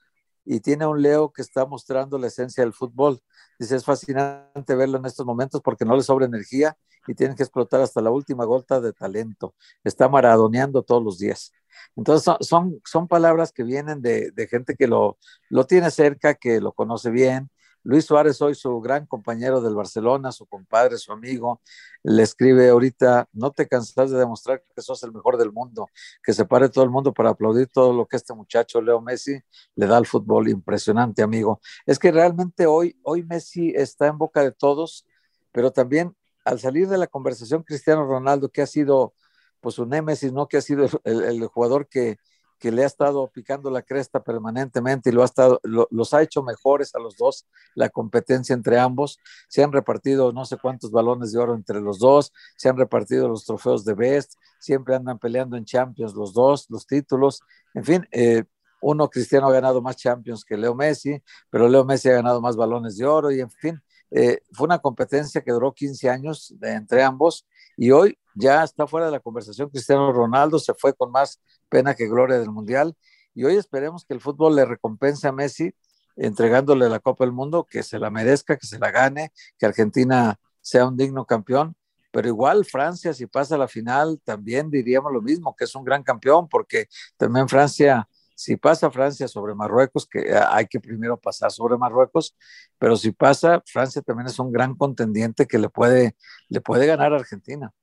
y 0.51 0.62
tiene 0.62 0.88
un 0.88 1.00
Leo 1.00 1.32
que 1.32 1.44
está 1.44 1.68
mostrando 1.68 2.18
la 2.18 2.25
esencia 2.25 2.63
del 2.63 2.74
fútbol. 2.74 3.20
Dice, 3.60 3.75
es 3.75 3.86
fascinante 3.86 4.74
verlo 4.75 4.98
en 4.98 5.06
estos 5.06 5.24
momentos 5.24 5.62
porque 5.62 5.86
no 5.86 5.96
le 5.96 6.01
sobra 6.01 6.25
energía 6.25 6.75
y 7.06 7.13
tienen 7.13 7.38
que 7.38 7.44
explotar 7.44 7.82
hasta 7.82 8.01
la 8.01 8.10
última 8.10 8.46
gota 8.46 8.82
de 8.82 8.91
talento. 8.91 9.53
Está 9.84 10.10
maradoneando 10.10 10.82
todos 10.82 11.03
los 11.03 11.20
días. 11.20 11.53
Entonces 11.96 12.36
son, 12.41 12.82
son, 12.84 13.08
palabras 13.08 13.51
que 13.51 13.62
vienen 13.63 14.01
de, 14.01 14.32
de 14.32 14.48
gente 14.48 14.75
que 14.75 14.88
lo, 14.88 15.20
lo, 15.50 15.68
tiene 15.68 15.91
cerca, 15.91 16.34
que 16.34 16.60
lo 16.60 16.74
conoce 16.74 17.12
bien. 17.12 17.51
Luis 17.83 18.05
Suárez, 18.05 18.41
hoy 18.41 18.55
su 18.55 18.79
gran 18.81 19.05
compañero 19.05 19.62
del 19.62 19.74
Barcelona, 19.75 20.31
su 20.31 20.45
compadre, 20.45 20.98
su 20.98 21.12
amigo, 21.12 21.62
le 22.03 22.24
escribe 22.24 22.69
ahorita, 22.69 23.27
no 23.31 23.51
te 23.51 23.67
cansas 23.67 24.12
de 24.12 24.17
demostrar 24.17 24.63
que 24.75 24.81
sos 24.81 25.01
el 25.03 25.13
mejor 25.13 25.38
del 25.38 25.51
mundo, 25.51 25.88
que 26.24 26.33
se 26.33 26.45
pare 26.45 26.69
todo 26.69 26.83
el 26.83 26.89
mundo 26.89 27.13
para 27.13 27.29
aplaudir 27.29 27.67
todo 27.67 27.93
lo 27.93 28.05
que 28.05 28.17
este 28.17 28.33
muchacho 28.33 28.81
Leo 28.81 29.01
Messi 29.01 29.39
le 29.75 29.88
da 29.88 29.98
al 29.98 30.05
fútbol. 30.05 30.50
Impresionante, 30.50 31.21
amigo. 31.24 31.62
Es 31.86 32.00
que 32.00 32.12
realmente 32.12 32.65
hoy, 32.65 33.00
hoy 33.03 33.24
Messi 33.24 33.74
está 33.75 34.07
en 34.07 34.17
boca 34.17 34.43
de 34.43 34.51
todos, 34.51 35.05
pero 35.51 35.71
también 35.71 36.15
al 36.45 36.59
salir 36.59 36.88
de 36.88 36.98
la 36.98 37.07
conversación 37.07 37.63
Cristiano 37.63 38.05
Ronaldo, 38.05 38.50
que 38.50 38.62
ha 38.62 38.67
sido 38.67 39.13
pues 39.62 39.77
un 39.79 39.89
némesis, 39.89 40.31
¿no? 40.31 40.48
Que 40.48 40.57
ha 40.57 40.62
sido 40.62 40.88
el, 41.03 41.45
jugador 41.48 41.88
que, 41.88 42.17
que, 42.60 42.72
le 42.72 42.84
ha 42.84 42.88
estado 42.88 43.28
picando 43.28 43.70
la 43.72 43.82
cresta 43.82 44.24
permanentemente 44.24 45.10
y 45.10 45.13
lo 45.13 45.22
ha 45.22 45.25
estado, 45.25 45.60
los 45.63 46.13
ha 46.13 46.22
hecho 46.22 46.44
mejores 46.44 46.94
a 46.96 47.00
los 47.00 47.18
dos, 47.18 47.48
la 47.75 47.89
competencia 47.89 48.54
entre 48.54 48.80
ambos. 48.80 49.20
Se 49.48 49.63
han 49.63 49.72
repartido 49.72 50.32
no 50.32 50.46
sé 50.46 50.58
cuántos 50.58 50.92
balones 50.92 51.32
de 51.32 51.39
oro 51.39 51.56
entre 51.56 51.82
los 51.82 52.00
dos, 52.00 52.32
se 52.58 52.70
han 52.70 52.78
repartido 52.78 53.28
los 53.28 53.46
trofeos 53.46 53.86
de 53.86 53.94
Best, 53.94 54.34
siempre 54.60 54.96
andan 54.96 55.20
peleando 55.20 55.58
en 55.58 55.66
Champions 55.66 56.13
los 56.13 56.34
dos, 56.34 56.66
los 56.70 56.86
títulos. 56.86 57.42
En 57.74 57.84
fin, 57.84 58.08
eh, 58.12 58.44
uno, 58.82 59.10
Cristiano 59.10 59.48
ha 59.48 59.51
ganado 59.51 59.82
más 59.82 59.98
Champions 59.98 60.46
que 60.46 60.58
Leo 60.58 60.75
Messi, 60.75 61.22
pero 61.50 61.68
Leo 61.68 61.86
Messi 61.86 62.10
ha 62.10 62.13
ganado 62.13 62.42
más 62.42 62.56
balones 62.56 62.98
de 62.98 63.06
oro 63.06 63.32
y 63.32 63.42
en 63.42 63.51
fin, 63.51 63.82
eh, 64.12 64.39
fue 64.51 64.66
una 64.66 64.80
competencia 64.80 65.42
que 65.42 65.51
duró 65.51 65.74
15 65.74 66.10
años 66.10 66.56
entre 66.62 67.04
ambos 67.04 67.46
y 67.78 67.92
hoy 67.92 68.18
ya 68.39 68.63
está 68.63 68.88
fuera 68.88 69.08
de 69.08 69.12
la 69.12 69.19
conversación. 69.19 69.69
Cristiano 69.69 70.12
Ronaldo 70.12 70.60
se 70.60 70.74
fue 70.74 70.93
con 70.93 71.12
más 71.12 71.41
pena 71.67 71.93
que 71.93 72.08
gloria 72.08 72.39
del 72.39 72.51
Mundial 72.51 72.96
y 73.36 73.43
hoy 73.43 73.55
esperemos 73.55 74.05
que 74.05 74.13
el 74.13 74.22
fútbol 74.22 74.55
le 74.55 74.65
recompense 74.65 75.27
a 75.27 75.31
Messi 75.31 75.74
entregándole 76.15 76.89
la 76.89 77.00
Copa 77.00 77.24
del 77.24 77.31
Mundo, 77.34 77.65
que 77.69 77.84
se 77.84 77.98
la 78.00 78.10
merezca, 78.10 78.58
que 78.58 78.67
se 78.67 78.79
la 78.79 78.91
gane, 78.91 79.31
que 79.58 79.65
Argentina 79.65 80.38
sea 80.62 80.86
un 80.86 80.98
digno 80.98 81.25
campeón. 81.25 81.75
Pero 82.12 82.27
igual 82.27 82.65
Francia, 82.65 83.13
si 83.13 83.27
pasa 83.27 83.55
a 83.55 83.58
la 83.58 83.67
final, 83.67 84.19
también 84.24 84.69
diríamos 84.69 85.13
lo 85.13 85.22
mismo, 85.22 85.55
que 85.55 85.65
es 85.65 85.75
un 85.75 85.84
gran 85.84 86.03
campeón, 86.03 86.50
porque 86.50 86.88
también 87.17 87.48
Francia 87.48 88.08
si 88.39 88.55
pasa 88.55 88.89
Francia 88.89 89.27
sobre 89.27 89.53
Marruecos, 89.53 90.08
que 90.08 90.34
hay 90.34 90.65
que 90.65 90.79
primero 90.79 91.17
pasar 91.19 91.51
sobre 91.51 91.77
Marruecos, 91.77 92.38
pero 92.77 92.96
si 92.96 93.12
pasa, 93.12 93.62
Francia 93.65 94.01
también 94.01 94.27
es 94.27 94.39
un 94.39 94.50
gran 94.53 94.75
contendiente 94.75 95.46
que 95.46 95.58
le 95.60 95.67
puede, 95.67 96.15
le 96.48 96.62
puede 96.62 96.86
ganar 96.86 97.12
a 97.12 97.17
Argentina. 97.17 97.74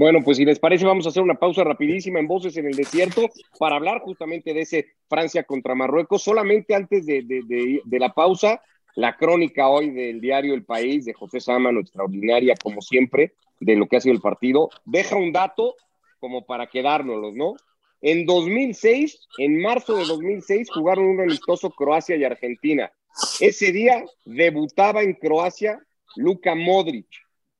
Bueno, 0.00 0.20
pues 0.24 0.38
si 0.38 0.46
les 0.46 0.58
parece, 0.58 0.86
vamos 0.86 1.04
a 1.04 1.10
hacer 1.10 1.22
una 1.22 1.34
pausa 1.34 1.62
rapidísima 1.62 2.20
en 2.20 2.26
Voces 2.26 2.56
en 2.56 2.64
el 2.64 2.72
Desierto 2.72 3.28
para 3.58 3.76
hablar 3.76 4.00
justamente 4.00 4.54
de 4.54 4.62
ese 4.62 4.86
Francia 5.10 5.42
contra 5.42 5.74
Marruecos. 5.74 6.22
Solamente 6.22 6.74
antes 6.74 7.04
de, 7.04 7.22
de, 7.22 7.98
la 7.98 8.14
pausa, 8.14 8.62
la 8.96 9.18
crónica 9.18 9.68
hoy 9.68 9.90
del 9.90 10.22
diario 10.22 10.54
El 10.54 10.64
País 10.64 11.04
de 11.04 11.12
José 11.12 11.38
Sámano, 11.38 11.80
extraordinaria 11.80 12.54
como 12.62 12.80
siempre, 12.80 13.34
de 13.60 13.76
lo 13.76 13.88
que 13.88 13.98
ha 13.98 14.00
sido 14.00 14.14
el 14.14 14.22
partido, 14.22 14.70
deja 14.86 15.16
un 15.16 15.32
dato 15.32 15.74
como 16.18 16.46
para 16.46 16.68
quedárnoslos, 16.68 17.34
¿no? 17.34 17.56
En 18.00 18.24
2006, 18.24 19.28
en 19.36 19.60
marzo 19.60 19.96
de 19.96 20.06
2006, 20.06 20.70
jugaron 20.70 21.04
un 21.04 21.20
amistoso 21.20 21.68
Croacia 21.68 22.16
y 22.16 22.24
Argentina. 22.24 22.90
Ese 23.38 23.70
día 23.70 24.02
debutaba 24.24 25.02
en 25.02 25.12
Croacia 25.12 25.78
Luka 26.16 26.54
Modric. 26.54 27.06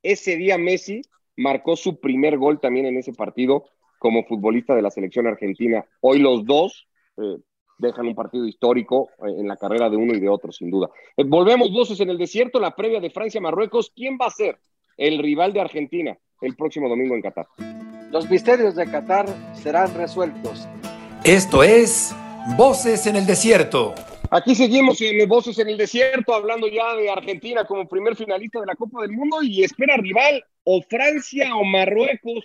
Ese 0.03 0.37
día 0.37 0.57
Messi 0.57 1.03
marcó 1.41 1.75
su 1.75 1.99
primer 1.99 2.37
gol 2.37 2.61
también 2.61 2.87
en 2.87 2.99
ese 2.99 3.13
partido 3.13 3.65
como 3.99 4.25
futbolista 4.25 4.75
de 4.75 4.83
la 4.83 4.91
selección 4.91 5.27
argentina. 5.27 5.85
Hoy 6.01 6.19
los 6.19 6.45
dos 6.45 6.87
eh, 7.17 7.39
dejan 7.79 8.07
un 8.07 8.15
partido 8.15 8.47
histórico 8.47 9.09
eh, 9.27 9.35
en 9.39 9.49
la 9.49 9.57
carrera 9.57 9.89
de 9.89 9.97
uno 9.97 10.15
y 10.15 10.21
de 10.21 10.29
otro, 10.29 10.53
sin 10.53 10.71
duda. 10.71 10.91
Eh, 11.17 11.25
volvemos 11.27 11.73
voces 11.73 11.99
en 12.01 12.11
el 12.11 12.19
desierto, 12.19 12.61
la 12.61 12.77
previa 12.77 13.01
de 13.01 13.11
Francia-Marruecos. 13.11 13.91
¿Quién 13.97 14.19
va 14.21 14.27
a 14.27 14.31
ser 14.31 14.59
el 14.99 15.19
rival 15.19 15.53
de 15.53 15.61
Argentina 15.63 16.19
el 16.43 16.57
próximo 16.57 16.89
domingo 16.89 17.15
en 17.15 17.23
Qatar? 17.23 17.47
Los 18.11 18.29
misterios 18.31 18.75
de 18.75 18.85
Qatar 18.87 19.27
serán 19.55 19.95
resueltos. 19.95 20.69
Esto 21.25 21.63
es 21.63 22.15
Voces 22.57 23.07
en 23.07 23.17
el 23.17 23.27
Desierto. 23.27 23.95
Aquí 24.33 24.55
seguimos 24.55 25.01
en 25.01 25.29
Voces 25.29 25.59
en 25.59 25.69
el 25.69 25.77
Desierto, 25.77 26.33
hablando 26.33 26.69
ya 26.69 26.95
de 26.95 27.11
Argentina 27.11 27.65
como 27.65 27.89
primer 27.89 28.15
finalista 28.15 28.61
de 28.61 28.67
la 28.67 28.77
Copa 28.77 29.03
del 29.03 29.11
Mundo 29.11 29.43
y 29.43 29.65
espera 29.65 29.97
rival 29.97 30.45
o 30.63 30.81
Francia 30.83 31.57
o 31.57 31.65
Marruecos. 31.65 32.45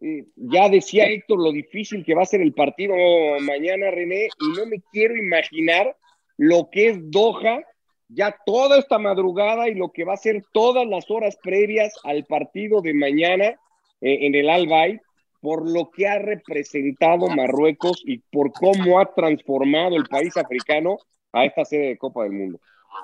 Eh, 0.00 0.24
ya 0.34 0.70
decía 0.70 1.04
Héctor 1.04 1.42
lo 1.42 1.52
difícil 1.52 2.06
que 2.06 2.14
va 2.14 2.22
a 2.22 2.26
ser 2.26 2.40
el 2.40 2.54
partido 2.54 2.94
mañana, 3.40 3.90
René, 3.90 4.28
y 4.40 4.58
no 4.58 4.64
me 4.64 4.80
quiero 4.92 5.14
imaginar 5.14 5.94
lo 6.38 6.70
que 6.72 6.88
es 6.88 7.10
Doha 7.10 7.60
ya 8.08 8.34
toda 8.46 8.78
esta 8.78 8.98
madrugada 8.98 9.68
y 9.68 9.74
lo 9.74 9.92
que 9.92 10.04
va 10.04 10.14
a 10.14 10.16
ser 10.16 10.42
todas 10.52 10.86
las 10.86 11.10
horas 11.10 11.36
previas 11.42 11.92
al 12.02 12.24
partido 12.24 12.80
de 12.80 12.94
mañana 12.94 13.44
eh, 14.00 14.18
en 14.22 14.34
el 14.34 14.48
Al 14.48 14.66
por 15.40 15.68
lo 15.68 15.90
que 15.90 16.06
ha 16.06 16.18
representado 16.18 17.28
Marruecos 17.28 18.02
y 18.04 18.18
por 18.18 18.52
cómo 18.52 19.00
ha 19.00 19.12
transformado 19.14 19.96
el 19.96 20.04
país 20.04 20.36
africano 20.36 20.98
a 21.32 21.44
esta 21.44 21.64
sede 21.64 21.88
de 21.88 21.98
Copa 21.98 22.24
del 22.24 22.32
Mundo. 22.32 22.60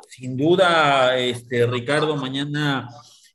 Sin 0.09 0.37
duda, 0.37 1.16
este, 1.16 1.66
Ricardo, 1.66 2.16
mañana 2.16 2.88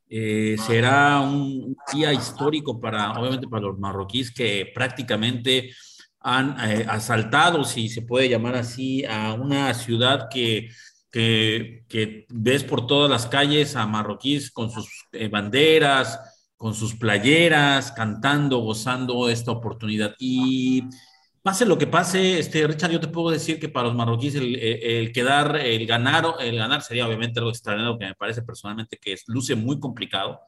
eh, 0.10 0.56
será 0.66 1.22
un 1.22 1.76
día 1.94 2.14
histórico 2.14 2.80
para, 2.80 3.14
obviamente, 3.14 3.48
para 3.48 3.64
los 3.68 3.80
marroquíes 3.80 4.32
que 4.32 4.72
prácticamente 4.74 5.72
han 6.20 6.56
eh, 6.70 6.86
asaltado, 6.88 7.64
si 7.64 7.90
se 7.90 8.04
puede 8.04 8.30
llamar 8.30 8.56
así, 8.56 9.04
a 9.06 9.34
una 9.34 9.74
ciudad 9.74 10.28
que, 10.30 10.70
que, 11.12 11.84
que 11.88 12.26
ves 12.30 12.64
por 12.64 12.86
todas 12.86 13.10
las 13.10 13.26
calles 13.26 13.76
a 13.76 13.88
marroquíes 13.88 14.52
con 14.52 14.70
sus 14.70 14.88
banderas, 15.32 16.20
con 16.62 16.76
sus 16.76 16.94
playeras, 16.94 17.92
cantando, 17.92 18.60
gozando 18.60 19.30
esta 19.30 19.50
oportunidad. 19.50 20.14
Y 20.20 20.84
pase 21.42 21.66
lo 21.66 21.76
que 21.76 21.88
pase, 21.88 22.38
este, 22.38 22.68
Richard, 22.68 22.92
yo 22.92 23.00
te 23.00 23.08
puedo 23.08 23.32
decir 23.32 23.60
que 23.60 23.68
para 23.68 23.88
los 23.88 23.96
marroquíes 23.96 24.36
el, 24.36 25.12
quedar, 25.12 25.56
el 25.56 25.88
ganar, 25.88 26.36
el 26.40 26.56
ganar 26.56 26.84
sería 26.84 27.08
obviamente 27.08 27.40
algo 27.40 27.50
extraordinario 27.50 27.98
que 27.98 28.06
me 28.06 28.14
parece 28.14 28.44
personalmente 28.44 29.00
que 29.02 29.16
luce 29.26 29.56
muy 29.56 29.80
complicado 29.80 30.40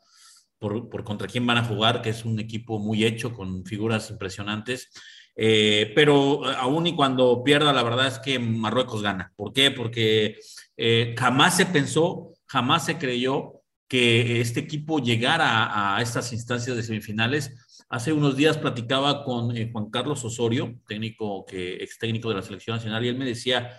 por, 0.60 0.88
por, 0.88 1.04
contra 1.04 1.28
quién 1.28 1.47
van 1.47 1.58
a 1.58 1.63
jugar, 1.63 2.04
que 2.04 2.12
es 2.12 2.26
un 2.26 2.39
equipo 2.39 2.78
muy 2.78 3.04
hecho 3.06 3.34
con 3.34 3.65
figuras 3.65 4.12
impresionantes. 4.12 4.91
Eh, 5.36 5.93
pero 5.95 6.45
aún 6.45 6.86
y 6.86 6.95
cuando 6.95 7.43
pierda, 7.43 7.73
la 7.73 7.82
verdad 7.82 8.06
es 8.06 8.19
que 8.19 8.38
Marruecos 8.38 9.02
gana. 9.02 9.34
¿Por 9.36 9.52
qué? 9.52 9.71
Porque 9.71 10.38
eh, 10.78 11.15
jamás 11.17 11.58
se 11.58 11.65
pensó, 11.65 12.34
jamás 12.45 12.86
se 12.86 12.99
creyó 12.99 13.62
que 13.88 14.41
este 14.41 14.60
equipo 14.60 15.00
llegara 15.00 15.96
a, 15.96 16.02
estas 16.02 16.34
instancias 16.34 16.76
de 16.76 16.84
semifinales. 16.84 17.54
Hace 17.89 18.12
unos 18.13 18.36
días 18.36 18.58
platicaba 18.58 19.24
con 19.24 19.56
eh, 19.56 19.69
Juan 19.72 19.89
Carlos 19.89 20.24
Osorio, 20.26 20.80
técnico 20.88 21.46
que, 21.46 21.76
ex 21.76 22.00
técnico 22.00 22.30
de 22.30 22.36
la 22.36 22.41
selección 22.41 22.78
nacional, 22.78 23.06
y 23.06 23.10
él 23.10 23.17
me 23.17 23.26
decía, 23.26 23.72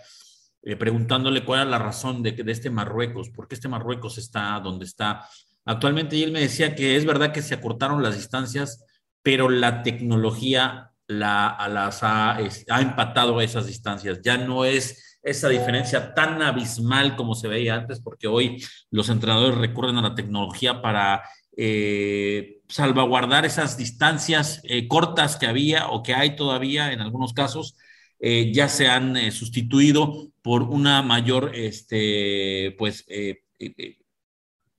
eh, 0.62 0.76
preguntándole 0.76 1.44
cuál 1.44 1.62
era 1.62 1.70
la 1.70 1.78
razón 1.78 2.22
de, 2.22 2.32
de 2.32 2.52
este 2.52 2.70
Marruecos, 2.70 3.30
por 3.30 3.48
qué 3.48 3.56
este 3.56 3.68
Marruecos 3.68 4.18
está 4.18 4.60
donde 4.60 4.84
está 4.84 5.28
actualmente, 5.64 6.16
y 6.16 6.22
él 6.22 6.32
me 6.32 6.40
decía 6.40 6.74
que 6.74 6.96
es 6.96 7.04
verdad 7.04 7.32
que 7.32 7.42
se 7.42 7.54
acortaron 7.54 8.02
las 8.02 8.16
distancias, 8.16 8.84
pero 9.22 9.48
la 9.48 9.82
tecnología 9.82 10.93
la, 11.06 11.56
las 11.70 12.02
ha, 12.02 12.36
ha 12.36 12.80
empatado 12.80 13.40
esas 13.40 13.66
distancias. 13.66 14.20
Ya 14.22 14.38
no 14.38 14.64
es 14.64 15.18
esa 15.22 15.48
diferencia 15.48 16.14
tan 16.14 16.42
abismal 16.42 17.16
como 17.16 17.34
se 17.34 17.48
veía 17.48 17.74
antes, 17.74 18.00
porque 18.00 18.28
hoy 18.28 18.62
los 18.90 19.08
entrenadores 19.08 19.56
recurren 19.58 19.96
a 19.96 20.02
la 20.02 20.14
tecnología 20.14 20.82
para 20.82 21.22
eh, 21.56 22.60
salvaguardar 22.68 23.46
esas 23.46 23.76
distancias 23.76 24.60
eh, 24.64 24.88
cortas 24.88 25.36
que 25.36 25.46
había 25.46 25.88
o 25.88 26.02
que 26.02 26.14
hay 26.14 26.36
todavía 26.36 26.92
en 26.92 27.00
algunos 27.00 27.32
casos, 27.32 27.76
eh, 28.20 28.52
ya 28.52 28.68
se 28.68 28.88
han 28.88 29.32
sustituido 29.32 30.30
por 30.42 30.62
una 30.62 31.02
mayor 31.02 31.52
este, 31.54 32.74
pues, 32.78 33.06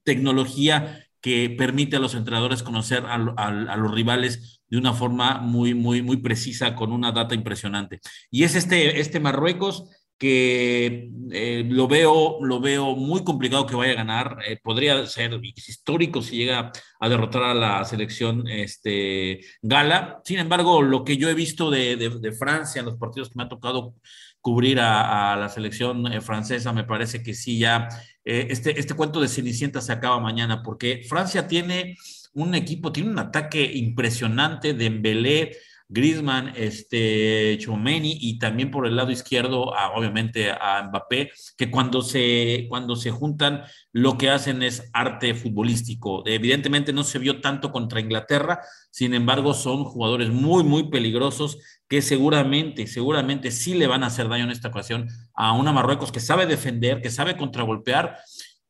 tecnología 0.04 1.06
que 1.20 1.50
permite 1.50 1.96
a 1.96 2.00
los 2.00 2.14
entrenadores 2.14 2.62
conocer 2.62 3.04
a, 3.06 3.14
a, 3.14 3.76
los 3.76 3.92
rivales 3.92 4.55
de 4.68 4.78
una 4.78 4.92
forma 4.92 5.38
muy, 5.38 5.74
muy, 5.74 6.02
muy 6.02 6.16
precisa, 6.18 6.74
con 6.74 6.92
una 6.92 7.12
data 7.12 7.34
impresionante. 7.34 8.00
Y 8.30 8.44
es 8.44 8.54
este, 8.54 9.00
este 9.00 9.20
Marruecos 9.20 9.84
que 10.18 11.10
eh, 11.30 11.64
lo, 11.68 11.88
veo, 11.88 12.38
lo 12.40 12.58
veo 12.60 12.96
muy 12.96 13.22
complicado 13.22 13.66
que 13.66 13.76
vaya 13.76 13.92
a 13.92 13.96
ganar. 13.96 14.38
Eh, 14.46 14.58
podría 14.62 15.06
ser 15.06 15.38
histórico 15.42 16.22
si 16.22 16.36
llega 16.36 16.72
a 17.00 17.08
derrotar 17.08 17.42
a 17.42 17.54
la 17.54 17.84
selección 17.84 18.48
este, 18.48 19.40
gala. 19.60 20.20
Sin 20.24 20.38
embargo, 20.38 20.80
lo 20.80 21.04
que 21.04 21.18
yo 21.18 21.28
he 21.28 21.34
visto 21.34 21.70
de, 21.70 21.96
de, 21.96 22.32
Francia 22.32 22.80
en 22.80 22.86
los 22.86 22.96
partidos 22.96 23.28
que 23.28 23.34
me 23.36 23.44
ha 23.44 23.48
tocado 23.48 23.94
cubrir 24.40 24.80
a, 24.80 25.36
la 25.36 25.48
selección 25.48 26.10
eh, 26.10 26.20
francesa, 26.20 26.72
me 26.72 26.84
parece 26.84 27.22
que 27.22 27.34
sí, 27.34 27.58
ya 27.58 27.88
este, 28.24 28.78
este 28.80 28.94
cuento 28.94 29.20
de 29.20 29.28
Cenicienta 29.28 29.80
se 29.80 29.92
acaba 29.92 30.18
mañana, 30.18 30.62
porque 30.62 31.04
Francia 31.08 31.46
tiene 31.46 31.96
un 32.36 32.54
equipo, 32.54 32.92
tiene 32.92 33.10
un 33.10 33.18
ataque 33.18 33.64
impresionante 33.74 34.74
de 34.74 34.86
Embelé 34.86 35.56
Griezmann, 35.88 36.52
este, 36.56 37.58
y 37.60 38.38
también 38.38 38.70
por 38.70 38.86
el 38.86 38.96
lado 38.96 39.12
izquierdo, 39.12 39.72
obviamente 39.94 40.50
a 40.50 40.82
Mbappé, 40.88 41.30
que 41.56 41.70
cuando 41.70 42.02
se, 42.02 42.66
cuando 42.68 42.96
se 42.96 43.12
juntan 43.12 43.62
lo 43.92 44.18
que 44.18 44.30
hacen 44.30 44.62
es 44.62 44.90
arte 44.92 45.34
futbolístico. 45.34 46.26
Evidentemente 46.26 46.92
no 46.92 47.04
se 47.04 47.20
vio 47.20 47.40
tanto 47.40 47.70
contra 47.70 48.00
Inglaterra, 48.00 48.60
sin 48.90 49.14
embargo 49.14 49.54
son 49.54 49.84
jugadores 49.84 50.30
muy, 50.30 50.64
muy 50.64 50.90
peligrosos 50.90 51.58
que 51.88 52.02
seguramente, 52.02 52.88
seguramente 52.88 53.52
sí 53.52 53.74
le 53.74 53.86
van 53.86 54.02
a 54.02 54.08
hacer 54.08 54.28
daño 54.28 54.44
en 54.44 54.50
esta 54.50 54.68
ocasión 54.68 55.08
a 55.34 55.52
una 55.52 55.72
Marruecos 55.72 56.10
que 56.10 56.18
sabe 56.18 56.46
defender, 56.46 57.00
que 57.00 57.10
sabe 57.10 57.36
contragolpear 57.36 58.18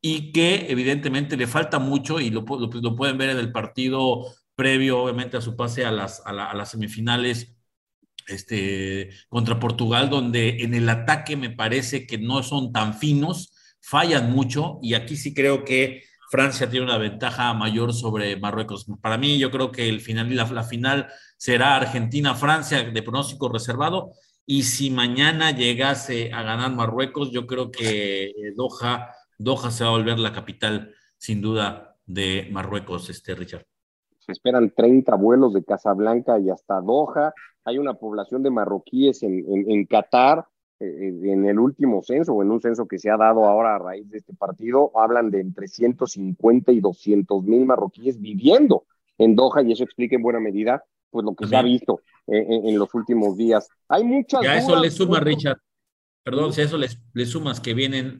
y 0.01 0.31
que 0.31 0.67
evidentemente 0.69 1.37
le 1.37 1.47
falta 1.47 1.79
mucho 1.79 2.19
y 2.19 2.29
lo, 2.29 2.45
lo 2.47 2.95
pueden 2.95 3.17
ver 3.17 3.31
en 3.31 3.37
el 3.37 3.51
partido 3.51 4.25
previo 4.57 5.03
obviamente 5.03 5.37
a 5.37 5.41
su 5.41 5.55
pase 5.55 5.85
a 5.85 5.91
las, 5.91 6.21
a, 6.25 6.33
las 6.33 6.71
semifinales 6.71 7.55
este, 8.27 9.11
contra 9.29 9.59
Portugal, 9.59 10.09
donde 10.09 10.63
en 10.63 10.73
el 10.73 10.89
ataque 10.89 11.37
me 11.37 11.51
parece 11.51 12.07
que 12.07 12.17
no 12.17 12.43
son 12.43 12.73
tan 12.73 12.95
finos, 12.95 13.53
fallan 13.79 14.31
mucho 14.31 14.79
y 14.81 14.95
aquí 14.95 15.15
sí 15.15 15.33
creo 15.33 15.63
que 15.63 16.03
Francia 16.29 16.69
tiene 16.69 16.85
una 16.85 16.97
ventaja 16.97 17.53
mayor 17.53 17.93
sobre 17.93 18.35
Marruecos. 18.35 18.85
Para 18.99 19.17
mí 19.17 19.37
yo 19.37 19.49
creo 19.51 19.71
que 19.71 19.87
el 19.87 20.01
final, 20.01 20.35
la, 20.35 20.45
la 20.45 20.63
final 20.63 21.07
será 21.37 21.77
Argentina-Francia 21.77 22.83
de 22.83 23.03
pronóstico 23.03 23.49
reservado 23.49 24.11
y 24.45 24.63
si 24.63 24.89
mañana 24.89 25.51
llegase 25.51 26.33
a 26.33 26.41
ganar 26.41 26.73
Marruecos, 26.73 27.31
yo 27.31 27.45
creo 27.45 27.69
que 27.69 28.33
Doha, 28.55 29.11
Doha 29.37 29.71
se 29.71 29.83
va 29.83 29.91
a 29.91 29.93
volver 29.93 30.19
la 30.19 30.33
capital 30.33 30.93
sin 31.17 31.41
duda 31.41 31.97
de 32.05 32.47
Marruecos, 32.51 33.09
este 33.09 33.35
Richard 33.35 33.65
se 34.27 34.33
esperan 34.33 34.73
30 34.75 35.15
vuelos 35.15 35.53
de 35.53 35.63
Casablanca 35.63 36.37
y 36.37 36.49
hasta 36.49 36.81
Doha. 36.81 37.33
Hay 37.63 37.77
una 37.77 37.93
población 37.93 38.43
de 38.43 38.51
marroquíes 38.51 39.23
en, 39.23 39.43
en, 39.47 39.85
Qatar. 39.85 40.45
Eh, 40.79 40.85
eh, 40.85 41.31
en 41.31 41.45
el 41.45 41.57
último 41.57 42.03
censo 42.03 42.33
o 42.33 42.43
en 42.43 42.51
un 42.51 42.61
censo 42.61 42.87
que 42.87 42.99
se 42.99 43.09
ha 43.09 43.17
dado 43.17 43.45
ahora 43.45 43.75
a 43.75 43.79
raíz 43.79 44.07
de 44.11 44.19
este 44.19 44.35
partido, 44.35 44.91
hablan 44.95 45.31
de 45.31 45.39
entre 45.39 45.67
150 45.67 46.71
y 46.71 46.81
200 46.81 47.43
mil 47.43 47.65
marroquíes 47.65 48.21
viviendo 48.21 48.83
en 49.17 49.35
Doha 49.35 49.63
y 49.63 49.71
eso 49.71 49.83
explica 49.83 50.15
en 50.15 50.21
buena 50.21 50.39
medida 50.39 50.83
pues 51.09 51.25
lo 51.25 51.33
que 51.33 51.47
se 51.47 51.55
ha 51.55 51.63
visto 51.63 52.01
eh, 52.27 52.45
en, 52.47 52.77
los 52.77 52.93
últimos 52.93 53.35
días. 53.37 53.67
Hay 53.87 54.03
muchas. 54.03 54.43
Y 54.43 54.47
a 54.47 54.57
eso 54.57 54.75
le 54.75 54.91
suma, 54.91 55.19
Richard, 55.19 55.57
perdón, 56.27 56.51
si 56.51 56.59
a 56.59 56.65
eso 56.65 56.77
le, 56.77 57.25
sumas 57.25 57.61
que 57.61 57.73
vienen 57.73 58.19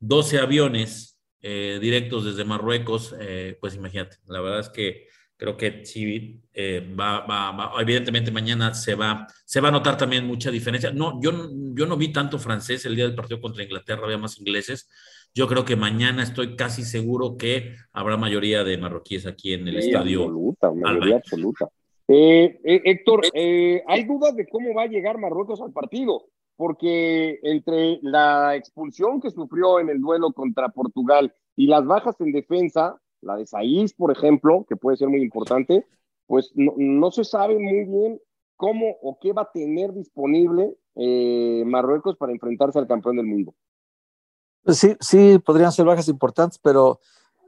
12 0.00 0.38
aviones 0.38 1.12
eh, 1.42 1.78
directos 1.82 2.24
desde 2.24 2.44
Marruecos, 2.44 3.14
eh, 3.20 3.58
pues 3.60 3.74
imagínate, 3.74 4.16
la 4.26 4.40
verdad 4.40 4.60
es 4.60 4.70
que 4.70 5.06
creo 5.36 5.54
que 5.54 5.84
sí 5.84 6.40
eh, 6.54 6.94
va, 6.98 7.26
va, 7.26 7.72
evidentemente 7.78 8.30
mañana 8.30 8.72
se 8.72 8.94
va, 8.94 9.26
se 9.44 9.60
va 9.60 9.68
a 9.68 9.72
notar 9.72 9.98
también 9.98 10.26
mucha 10.26 10.50
diferencia. 10.50 10.92
No, 10.92 11.20
yo, 11.20 11.32
yo 11.74 11.86
no 11.86 11.98
vi 11.98 12.10
tanto 12.10 12.38
francés 12.38 12.86
el 12.86 12.96
día 12.96 13.04
del 13.04 13.14
partido 13.14 13.40
contra 13.40 13.64
Inglaterra, 13.64 14.04
había 14.04 14.16
más 14.16 14.38
ingleses. 14.38 14.88
Yo 15.34 15.46
creo 15.46 15.64
que 15.64 15.76
mañana 15.76 16.22
estoy 16.22 16.56
casi 16.56 16.84
seguro 16.84 17.36
que 17.36 17.74
habrá 17.92 18.16
mayoría 18.16 18.64
de 18.64 18.78
marroquíes 18.78 19.26
aquí 19.26 19.52
en 19.52 19.68
el 19.68 19.76
estadio. 19.76 20.22
Absoluta, 20.22 20.70
mayoría 20.72 21.16
absoluta. 21.16 21.68
Héctor, 22.08 23.22
¿hay 23.34 24.04
dudas 24.04 24.34
de 24.36 24.46
cómo 24.46 24.72
va 24.74 24.84
a 24.84 24.86
llegar 24.86 25.18
Marruecos 25.18 25.60
al 25.60 25.72
partido? 25.72 26.28
Porque 26.62 27.40
entre 27.42 27.98
la 28.02 28.54
expulsión 28.54 29.20
que 29.20 29.32
sufrió 29.32 29.80
en 29.80 29.88
el 29.88 30.00
duelo 30.00 30.32
contra 30.32 30.68
Portugal 30.68 31.34
y 31.56 31.66
las 31.66 31.84
bajas 31.84 32.20
en 32.20 32.30
defensa, 32.30 33.00
la 33.20 33.34
de 33.34 33.46
Saiz, 33.46 33.92
por 33.94 34.12
ejemplo, 34.12 34.64
que 34.68 34.76
puede 34.76 34.96
ser 34.96 35.08
muy 35.08 35.22
importante, 35.22 35.84
pues 36.28 36.52
no, 36.54 37.10
se 37.10 37.24
sabe 37.24 37.58
muy 37.58 37.84
bien 37.84 38.20
cómo 38.56 38.96
o 39.02 39.18
qué 39.20 39.32
va 39.32 39.42
a 39.42 39.50
tener 39.50 39.92
disponible 39.92 40.76
eh, 40.94 41.64
Marruecos 41.66 42.16
para 42.16 42.30
enfrentarse 42.30 42.78
al 42.78 42.86
campeón 42.86 43.16
del 43.16 43.26
mundo. 43.26 43.52
Pues 44.62 44.78
sí, 44.78 44.94
sí, 45.00 45.40
podrían 45.44 45.72
ser 45.72 45.84
bajas 45.84 46.06
importantes, 46.06 46.60
pero 46.62 47.00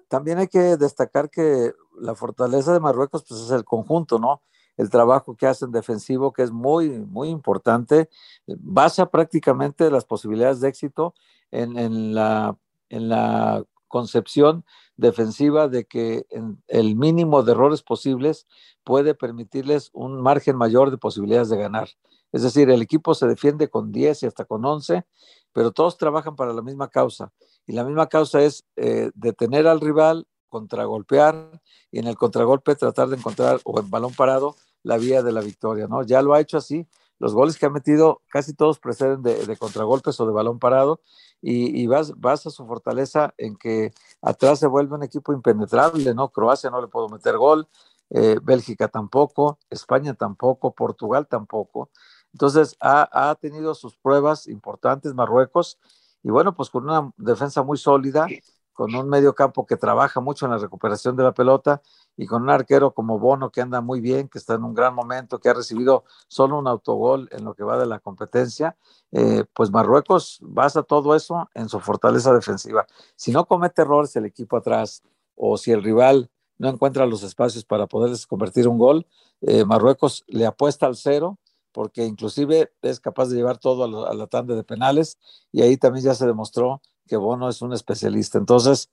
también 0.08 0.38
hay 0.38 0.48
que 0.48 0.76
destacar 0.76 1.30
que 1.30 1.70
la 2.00 2.16
fortaleza 2.16 2.72
de 2.72 2.80
Marruecos 2.80 3.24
pues 3.28 3.42
es 3.42 3.52
el 3.52 3.62
conjunto, 3.62 4.18
¿no? 4.18 4.42
El 4.76 4.90
trabajo 4.90 5.36
que 5.36 5.46
hacen 5.46 5.70
defensivo, 5.70 6.32
que 6.32 6.42
es 6.42 6.50
muy, 6.50 6.90
muy 6.90 7.28
importante, 7.28 8.08
basa 8.46 9.10
prácticamente 9.10 9.90
las 9.90 10.04
posibilidades 10.04 10.60
de 10.60 10.68
éxito 10.68 11.14
en, 11.50 12.14
la, 12.14 12.56
en 12.88 13.08
la 13.08 13.64
concepción 13.88 14.64
defensiva 14.96 15.68
de 15.68 15.84
que 15.84 16.26
el 16.68 16.96
mínimo 16.96 17.42
de 17.42 17.52
errores 17.52 17.82
posibles 17.82 18.46
puede 18.82 19.14
permitirles 19.14 19.90
un 19.92 20.20
margen 20.20 20.56
mayor 20.56 20.90
de 20.90 20.98
posibilidades 20.98 21.48
de 21.48 21.56
ganar. 21.56 21.88
Es 22.32 22.42
decir, 22.42 22.68
el 22.68 22.82
equipo 22.82 23.14
se 23.14 23.28
defiende 23.28 23.68
con 23.70 23.92
10 23.92 24.24
y 24.24 24.26
hasta 24.26 24.44
con 24.44 24.64
11, 24.64 25.04
pero 25.52 25.70
todos 25.70 25.96
trabajan 25.96 26.34
para 26.34 26.52
la 26.52 26.62
misma 26.62 26.88
causa. 26.88 27.32
Y 27.66 27.72
la 27.72 27.84
misma 27.84 28.08
causa 28.08 28.42
es 28.42 28.64
eh, 28.74 29.12
detener 29.14 29.68
al 29.68 29.80
rival, 29.80 30.26
contragolpear 30.54 31.60
y 31.90 31.98
en 31.98 32.06
el 32.06 32.16
contragolpe 32.16 32.76
tratar 32.76 33.08
de 33.08 33.16
encontrar 33.16 33.60
o 33.64 33.80
en 33.80 33.90
balón 33.90 34.14
parado 34.14 34.54
la 34.84 34.98
vía 34.98 35.20
de 35.24 35.32
la 35.32 35.40
victoria, 35.40 35.88
¿no? 35.88 36.04
Ya 36.04 36.22
lo 36.22 36.32
ha 36.32 36.40
hecho 36.40 36.58
así. 36.58 36.86
Los 37.18 37.34
goles 37.34 37.58
que 37.58 37.66
ha 37.66 37.70
metido 37.70 38.22
casi 38.28 38.54
todos 38.54 38.78
preceden 38.78 39.22
de, 39.22 39.56
contragolpes 39.56 40.20
o 40.20 40.26
de 40.26 40.32
balón 40.32 40.60
parado 40.60 41.00
y, 41.42 41.82
y 41.82 41.88
vas, 41.88 42.12
a 42.46 42.50
su 42.50 42.66
fortaleza 42.66 43.34
en 43.36 43.56
que 43.56 43.92
atrás 44.22 44.60
se 44.60 44.68
vuelve 44.68 44.94
un 44.94 45.02
equipo 45.02 45.32
impenetrable, 45.32 46.14
¿no? 46.14 46.28
Croacia 46.28 46.70
no 46.70 46.80
le 46.80 46.86
puedo 46.86 47.08
meter 47.08 47.36
gol, 47.36 47.66
eh, 48.10 48.38
Bélgica 48.40 48.86
tampoco, 48.86 49.58
España 49.70 50.14
tampoco, 50.14 50.72
Portugal 50.72 51.26
tampoco. 51.26 51.90
Entonces 52.32 52.76
ha, 52.78 53.30
ha 53.30 53.34
tenido 53.34 53.74
sus 53.74 53.96
pruebas 53.96 54.46
importantes 54.46 55.14
Marruecos 55.14 55.78
y 56.22 56.30
bueno, 56.30 56.54
pues 56.54 56.70
con 56.70 56.84
una 56.84 57.12
defensa 57.16 57.62
muy 57.62 57.76
sólida 57.76 58.26
con 58.74 58.94
un 58.94 59.08
medio 59.08 59.34
campo 59.34 59.64
que 59.64 59.76
trabaja 59.76 60.20
mucho 60.20 60.44
en 60.44 60.52
la 60.52 60.58
recuperación 60.58 61.16
de 61.16 61.22
la 61.22 61.32
pelota 61.32 61.80
y 62.16 62.26
con 62.26 62.42
un 62.42 62.50
arquero 62.50 62.92
como 62.92 63.18
Bono 63.18 63.50
que 63.50 63.60
anda 63.60 63.80
muy 63.80 64.00
bien, 64.00 64.28
que 64.28 64.38
está 64.38 64.54
en 64.54 64.64
un 64.64 64.74
gran 64.74 64.94
momento, 64.94 65.38
que 65.38 65.48
ha 65.48 65.54
recibido 65.54 66.04
solo 66.28 66.58
un 66.58 66.66
autogol 66.66 67.28
en 67.32 67.44
lo 67.44 67.54
que 67.54 67.64
va 67.64 67.78
de 67.78 67.86
la 67.86 68.00
competencia, 68.00 68.76
eh, 69.12 69.44
pues 69.54 69.70
Marruecos 69.70 70.38
basa 70.42 70.82
todo 70.82 71.14
eso 71.14 71.48
en 71.54 71.68
su 71.68 71.80
fortaleza 71.80 72.34
defensiva. 72.34 72.86
Si 73.16 73.32
no 73.32 73.46
comete 73.46 73.82
errores 73.82 74.14
el 74.16 74.26
equipo 74.26 74.56
atrás 74.56 75.02
o 75.36 75.56
si 75.56 75.70
el 75.70 75.82
rival 75.82 76.30
no 76.58 76.68
encuentra 76.68 77.06
los 77.06 77.22
espacios 77.22 77.64
para 77.64 77.86
poderles 77.86 78.26
convertir 78.26 78.68
un 78.68 78.78
gol, 78.78 79.06
eh, 79.40 79.64
Marruecos 79.64 80.24
le 80.26 80.46
apuesta 80.46 80.86
al 80.86 80.96
cero 80.96 81.38
porque 81.72 82.04
inclusive 82.04 82.72
es 82.82 83.00
capaz 83.00 83.26
de 83.26 83.36
llevar 83.36 83.58
todo 83.58 84.06
a, 84.06 84.10
a 84.10 84.14
la 84.14 84.26
tanda 84.28 84.54
de 84.54 84.62
penales 84.62 85.18
y 85.50 85.62
ahí 85.62 85.76
también 85.76 86.04
ya 86.04 86.14
se 86.14 86.26
demostró 86.26 86.80
que 87.06 87.16
Bono 87.16 87.48
es 87.48 87.62
un 87.62 87.72
especialista. 87.72 88.38
Entonces, 88.38 88.90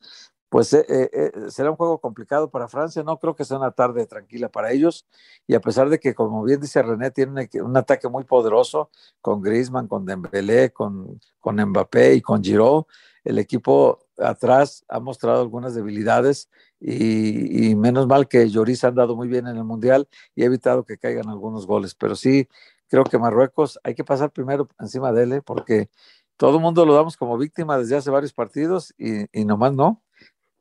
pues 0.49 0.73
eh, 0.73 0.85
eh, 0.89 1.09
eh, 1.13 1.31
será 1.49 1.71
un 1.71 1.77
juego 1.77 1.99
complicado 1.99 2.49
para 2.49 2.67
Francia. 2.67 3.03
No 3.03 3.17
creo 3.19 3.35
que 3.35 3.45
sea 3.45 3.57
una 3.57 3.71
tarde 3.71 4.05
tranquila 4.05 4.49
para 4.49 4.71
ellos. 4.71 5.07
Y 5.47 5.55
a 5.55 5.61
pesar 5.61 5.89
de 5.89 5.99
que, 5.99 6.13
como 6.13 6.43
bien 6.43 6.59
dice 6.59 6.81
René, 6.81 7.11
tiene 7.11 7.49
un, 7.61 7.77
ataque 7.77 8.09
muy 8.09 8.25
poderoso 8.25 8.89
con 9.21 9.41
Griezmann, 9.41 9.87
con 9.87 10.05
Dembélé, 10.05 10.71
con, 10.73 11.21
con 11.39 11.55
Mbappé 11.55 12.15
y 12.15 12.21
con 12.21 12.43
Giroud, 12.43 12.83
el 13.23 13.39
equipo 13.39 13.99
atrás 14.17 14.83
ha 14.89 14.99
mostrado 14.99 15.41
algunas 15.41 15.75
debilidades 15.75 16.49
y, 16.79 17.75
menos 17.75 18.07
mal 18.07 18.27
que 18.27 18.49
Lloris 18.49 18.83
ha 18.83 18.87
andado 18.89 19.15
muy 19.15 19.27
bien 19.27 19.47
en 19.47 19.55
el 19.57 19.63
Mundial 19.63 20.07
y 20.35 20.43
ha 20.43 20.47
evitado 20.47 20.83
que 20.83 20.97
caigan 20.97 21.29
algunos 21.29 21.67
goles. 21.67 21.95
Pero 21.95 22.15
sí, 22.15 22.47
creo 22.89 23.03
que 23.03 23.19
Marruecos 23.19 23.79
hay 23.83 23.95
que 23.95 24.03
pasar 24.03 24.31
primero 24.31 24.67
encima 24.79 25.11
de 25.13 25.23
él 25.23 25.41
porque 25.43 25.89
todo 26.37 26.57
el 26.57 26.61
mundo 26.61 26.85
lo 26.85 26.93
damos 26.93 27.17
como 27.17 27.37
víctima 27.37 27.77
desde 27.77 27.97
hace 27.97 28.09
varios 28.09 28.33
partidos 28.33 28.93
y, 28.97 29.25
y 29.31 29.45
nomás 29.45 29.73
no, 29.73 30.01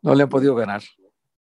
no 0.03 0.15
le 0.15 0.23
han 0.23 0.29
podido 0.29 0.55
ganar. 0.55 0.83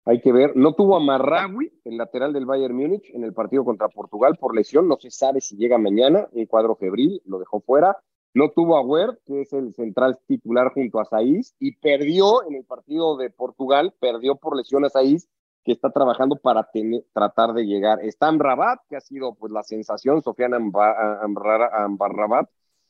Hay 0.05 0.21
que 0.21 0.32
ver, 0.32 0.55
no 0.55 0.73
tuvo 0.73 0.95
a 0.95 0.99
Marraui, 0.99 1.71
el 1.84 1.97
lateral 1.97 2.34
del 2.34 2.47
Bayern 2.47 2.75
Múnich, 2.75 3.10
en 3.13 3.23
el 3.23 3.34
partido 3.34 3.63
contra 3.63 3.89
Portugal 3.89 4.38
por 4.39 4.55
lesión, 4.55 4.88
no 4.88 4.97
se 4.97 5.12
sabe 5.12 5.39
si 5.39 5.55
llega 5.55 5.77
mañana, 5.77 6.27
un 6.32 6.47
cuadro 6.47 6.75
febril, 6.75 7.21
lo 7.25 7.38
dejó 7.38 7.62
fuera. 7.62 7.95
No 8.34 8.49
tuvo 8.51 8.77
a 8.77 8.82
Wert, 8.82 9.19
que 9.25 9.41
es 9.41 9.53
el 9.53 9.73
central 9.73 10.19
titular 10.27 10.71
junto 10.73 10.99
a 10.99 11.05
Saiz, 11.05 11.55
y 11.60 11.75
perdió 11.77 12.47
en 12.47 12.55
el 12.55 12.63
partido 12.63 13.17
de 13.17 13.29
Portugal, 13.29 13.93
perdió 13.99 14.36
por 14.36 14.55
lesión 14.55 14.86
a 14.86 14.89
Saiz, 14.89 15.27
que 15.63 15.71
está 15.71 15.91
trabajando 15.91 16.38
para 16.38 16.69
tratar 17.13 17.53
de 17.53 17.65
llegar. 17.65 17.99
Está 18.03 18.32
Rabat, 18.32 18.79
que 18.88 18.95
ha 18.95 19.01
sido 19.01 19.36
pues 19.36 19.51
la 19.51 19.63
sensación, 19.63 20.21
Sofiana 20.23 20.58
Ambarrabat, 20.58 22.49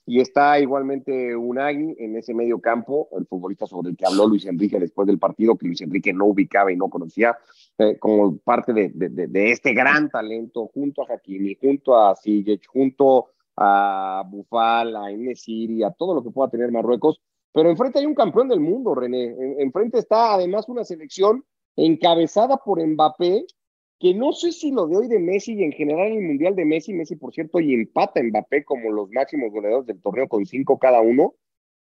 y 0.10 0.22
está 0.22 0.60
igualmente 0.60 1.36
Unagi 1.36 1.96
en 2.00 2.18
ese 2.18 2.34
medio 2.34 2.60
campo, 2.60 3.10
el 3.16 3.28
futbolista 3.28 3.68
sobre 3.68 3.92
el 3.92 3.96
que 3.96 4.08
habló 4.08 4.26
Luis 4.26 4.44
Enrique 4.48 4.80
después 4.80 5.06
del 5.06 5.20
partido, 5.20 5.56
que 5.56 5.68
Luis 5.68 5.82
Enrique 5.82 6.12
no 6.12 6.26
ubicaba 6.26 6.72
y 6.72 6.76
no 6.76 6.90
conocía, 6.90 7.38
eh, 7.78 7.96
como 8.00 8.40
parte 8.40 8.74
de, 8.74 8.90
de, 8.90 9.52
este 9.52 9.72
gran 9.72 10.10
talento, 10.10 10.66
junto 10.74 11.04
a 11.04 11.14
Hakimi, 11.14 11.56
junto 11.62 11.96
a 11.96 12.16
Sijic, 12.16 12.66
junto 12.66 13.28
a 13.56 14.24
Bufal, 14.28 14.96
a 14.96 15.12
Enesiri, 15.12 15.84
a 15.84 15.92
todo 15.92 16.16
lo 16.16 16.24
que 16.24 16.32
pueda 16.32 16.50
tener 16.50 16.72
Marruecos. 16.72 17.22
Pero 17.54 17.70
enfrente 17.70 18.00
hay 18.00 18.08
un 18.08 18.16
campeón 18.16 18.48
del 18.48 18.62
mundo, 18.62 18.96
René. 18.96 19.36
enfrente 19.60 20.00
está 20.00 20.34
además 20.34 20.68
una 20.70 20.84
selección 20.86 21.46
encabezada 21.76 22.58
por 22.58 22.84
Mbappé, 22.84 23.46
que 24.00 24.14
no 24.14 24.32
sé 24.32 24.54
si 24.54 24.72
lo 24.72 24.88
de 24.88 24.96
hoy 24.96 25.08
de 25.08 25.20
Messi 25.20 25.54
y 25.54 25.64
en 25.64 25.74
general 25.74 26.14
el 26.14 26.22
Mundial 26.22 26.56
de 26.56 26.64
Messi, 26.64 26.94
Messi 26.94 27.18
por 27.18 27.34
cierto, 27.34 27.60
y 27.60 27.74
empata 27.74 28.24
Mbappé 28.24 28.64
como 28.64 28.92
los 28.92 29.10
máximos 29.12 29.52
goleadores 29.52 29.88
del 29.88 30.02
torneo 30.02 30.28
con 30.30 30.46
cinco 30.46 30.80
cada 30.80 31.02
uno, 31.02 31.36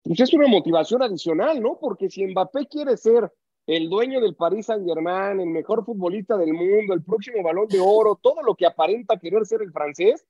pues 0.02 0.18
es 0.18 0.32
una 0.34 0.48
motivación 0.48 1.02
adicional, 1.02 1.62
¿no? 1.62 1.78
Porque 1.78 2.10
si 2.10 2.26
Mbappé 2.26 2.66
quiere 2.66 2.96
ser 2.96 3.32
el 3.66 3.88
dueño 3.88 4.20
del 4.20 4.34
Paris 4.34 4.66
Saint 4.66 4.84
Germain, 4.84 5.38
el 5.38 5.50
mejor 5.50 5.84
futbolista 5.84 6.36
del 6.36 6.52
mundo, 6.52 6.94
el 6.94 7.04
próximo 7.04 7.44
balón 7.44 7.68
de 7.68 7.78
oro, 7.78 8.18
todo 8.20 8.42
lo 8.42 8.56
que 8.56 8.66
aparenta 8.66 9.16
querer 9.16 9.46
ser 9.46 9.62
el 9.62 9.70
francés, 9.70 10.26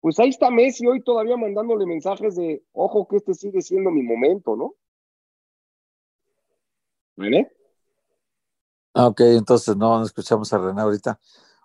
pues 0.00 0.20
ahí 0.20 0.28
está 0.28 0.50
Messi 0.50 0.86
hoy 0.86 1.02
todavía 1.02 1.36
mandándole 1.36 1.84
mensajes 1.84 2.36
de, 2.36 2.62
ojo 2.72 3.08
que 3.08 3.16
este 3.16 3.34
sigue 3.34 3.60
siendo 3.60 3.90
mi 3.90 4.02
momento, 4.02 4.54
¿no? 4.54 4.74
¿Vale? 7.16 7.50
Ah, 8.94 9.08
ok, 9.08 9.20
entonces 9.22 9.76
no, 9.76 9.98
no 9.98 10.04
escuchamos 10.04 10.52
a 10.52 10.58
René 10.58 10.80
ahorita. 10.80 11.18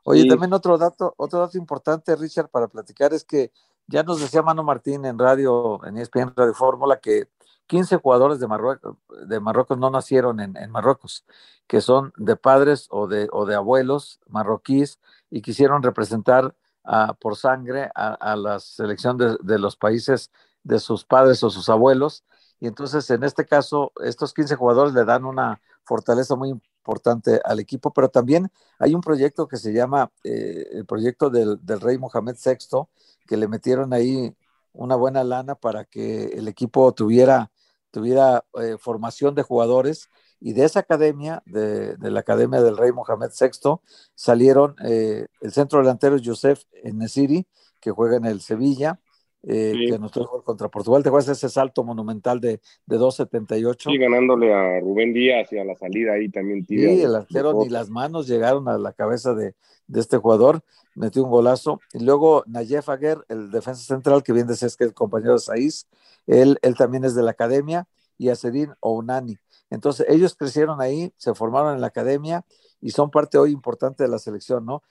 Oye, 0.03 0.27
también 0.27 0.51
otro 0.53 0.77
dato, 0.79 1.13
otro 1.17 1.39
dato 1.39 1.57
importante, 1.59 2.15
Richard, 2.15 2.49
para 2.49 2.67
platicar 2.67 3.13
es 3.13 3.23
que 3.23 3.51
ya 3.85 4.01
nos 4.01 4.19
decía 4.19 4.41
Mano 4.41 4.63
Martín 4.63 5.05
en 5.05 5.19
radio, 5.19 5.79
en 5.85 5.97
ESPN 5.97 6.33
Radio 6.35 6.55
Fórmula, 6.55 6.99
que 6.99 7.29
15 7.67 7.97
jugadores 7.97 8.39
de 8.39 8.47
Marruecos, 8.47 8.95
de 9.27 9.39
Marruecos 9.39 9.77
no 9.77 9.91
nacieron 9.91 10.39
en, 10.39 10.71
Marruecos, 10.71 11.25
que 11.67 11.81
son 11.81 12.13
de 12.17 12.35
padres 12.35 12.87
o 12.89 13.07
de, 13.07 13.27
o 13.31 13.45
de 13.45 13.53
abuelos 13.53 14.19
marroquíes 14.27 14.99
y 15.29 15.43
quisieron 15.43 15.83
representar 15.83 16.55
por 17.19 17.35
sangre 17.35 17.91
a, 17.93 18.35
la 18.35 18.59
selección 18.59 19.17
de, 19.17 19.37
de, 19.43 19.59
los 19.59 19.75
países 19.75 20.31
de 20.63 20.79
sus 20.79 21.05
padres 21.05 21.43
o 21.43 21.51
sus 21.51 21.69
abuelos. 21.69 22.23
Y 22.59 22.65
entonces, 22.65 23.07
en 23.11 23.23
este 23.23 23.45
caso, 23.45 23.91
estos 24.03 24.33
15 24.33 24.55
jugadores 24.55 24.95
le 24.95 25.05
dan 25.05 25.25
una 25.25 25.61
fortaleza 25.83 26.35
muy 26.35 26.59
importante 26.79 27.39
al 27.43 27.59
equipo, 27.59 27.91
pero 27.93 28.09
también 28.09 28.49
hay 28.79 28.95
un 28.95 29.01
proyecto 29.01 29.47
que 29.47 29.57
se 29.57 29.73
llama 29.73 30.11
eh, 30.23 30.65
el 30.71 30.85
proyecto 30.85 31.29
del, 31.29 31.59
rey 31.79 31.97
Mohamed 31.97 32.35
VI, 32.43 32.87
que 33.27 33.37
le 33.37 33.47
metieron 33.47 33.93
ahí 33.93 34.33
una 34.73 34.95
buena 34.95 35.23
lana 35.23 35.55
para 35.55 35.85
que 35.85 36.25
el 36.25 36.47
equipo 36.47 36.91
tuviera, 36.93 37.51
tuviera 37.91 38.45
eh, 38.61 38.77
formación 38.79 39.35
de 39.35 39.43
jugadores. 39.43 40.09
Y 40.41 40.53
de 40.53 40.63
esa 40.63 40.79
academia, 40.79 41.43
de, 41.45 41.97
la 41.99 42.21
academia 42.21 42.61
del 42.61 42.77
rey 42.77 42.93
Mohamed 42.93 43.31
VI, 43.37 43.81
salieron 44.15 44.75
eh, 44.85 45.27
el 45.41 45.51
centro 45.51 45.79
delantero 45.79 46.17
Joseph 46.23 46.61
Nesiri, 46.83 47.45
que 47.81 47.91
juega 47.91 48.15
en 48.15 48.25
el 48.25 48.39
Sevilla, 48.39 48.99
eh, 49.43 49.73
que 49.89 49.99
nos 49.99 50.11
trajo 50.11 50.43
contra 50.43 50.67
Portugal. 50.69 51.01
¿Te 51.01 51.09
acuerdas 51.09 51.37
ese 51.37 51.49
salto 51.49 51.83
monumental 51.83 52.39
de, 52.39 52.59
de 52.85 52.97
2.78? 52.97 53.91
Sí, 53.91 53.97
ganándole 53.97 54.53
a 54.53 54.79
Rubén 54.81 55.13
Díaz 55.13 55.51
y 55.53 55.57
a 55.57 55.63
la 55.63 55.75
salida 55.75 56.13
ahí 56.13 56.29
también. 56.29 56.65
Sí, 56.67 57.01
el 57.01 57.15
arquero 57.15 57.53
ni 57.53 57.69
las 57.69 57.89
manos 57.89 58.27
llegaron 58.27 58.67
a 58.67 58.77
la 58.77 58.93
cabeza 58.93 59.33
de, 59.33 59.55
de, 59.87 59.99
este 59.99 60.17
jugador, 60.17 60.61
metió 60.95 61.23
un 61.23 61.29
golazo. 61.29 61.79
Y 61.93 62.03
luego 62.03 62.43
Nayef 62.47 62.89
Aguer, 62.89 63.19
el 63.29 63.51
defensa 63.51 63.83
central, 63.83 64.23
que 64.23 64.33
bien 64.33 64.47
decías 64.47 64.75
que 64.75 64.85
es 64.85 64.93
compañero 64.93 65.33
de 65.33 65.39
Saiz, 65.39 65.87
él, 66.27 66.59
él 66.61 66.75
también 66.75 67.05
es 67.05 67.15
de 67.15 67.23
la 67.23 67.31
academia, 67.31 67.87
y 68.19 68.29
a 68.29 68.35
Sedin 68.35 68.73
Ounani. 68.81 69.37
Entonces, 69.71 70.05
ellos 70.09 70.35
crecieron 70.35 70.81
ahí, 70.81 71.11
se 71.17 71.33
formaron 71.33 71.73
en 71.73 71.81
la 71.81 71.87
academia 71.87 72.45
y 72.81 72.91
son 72.91 73.09
parte 73.09 73.37
hoy 73.37 73.51
importante 73.51 74.03
de 74.03 74.09
la 74.09 74.19
selección, 74.19 74.65
¿no? 74.65 74.83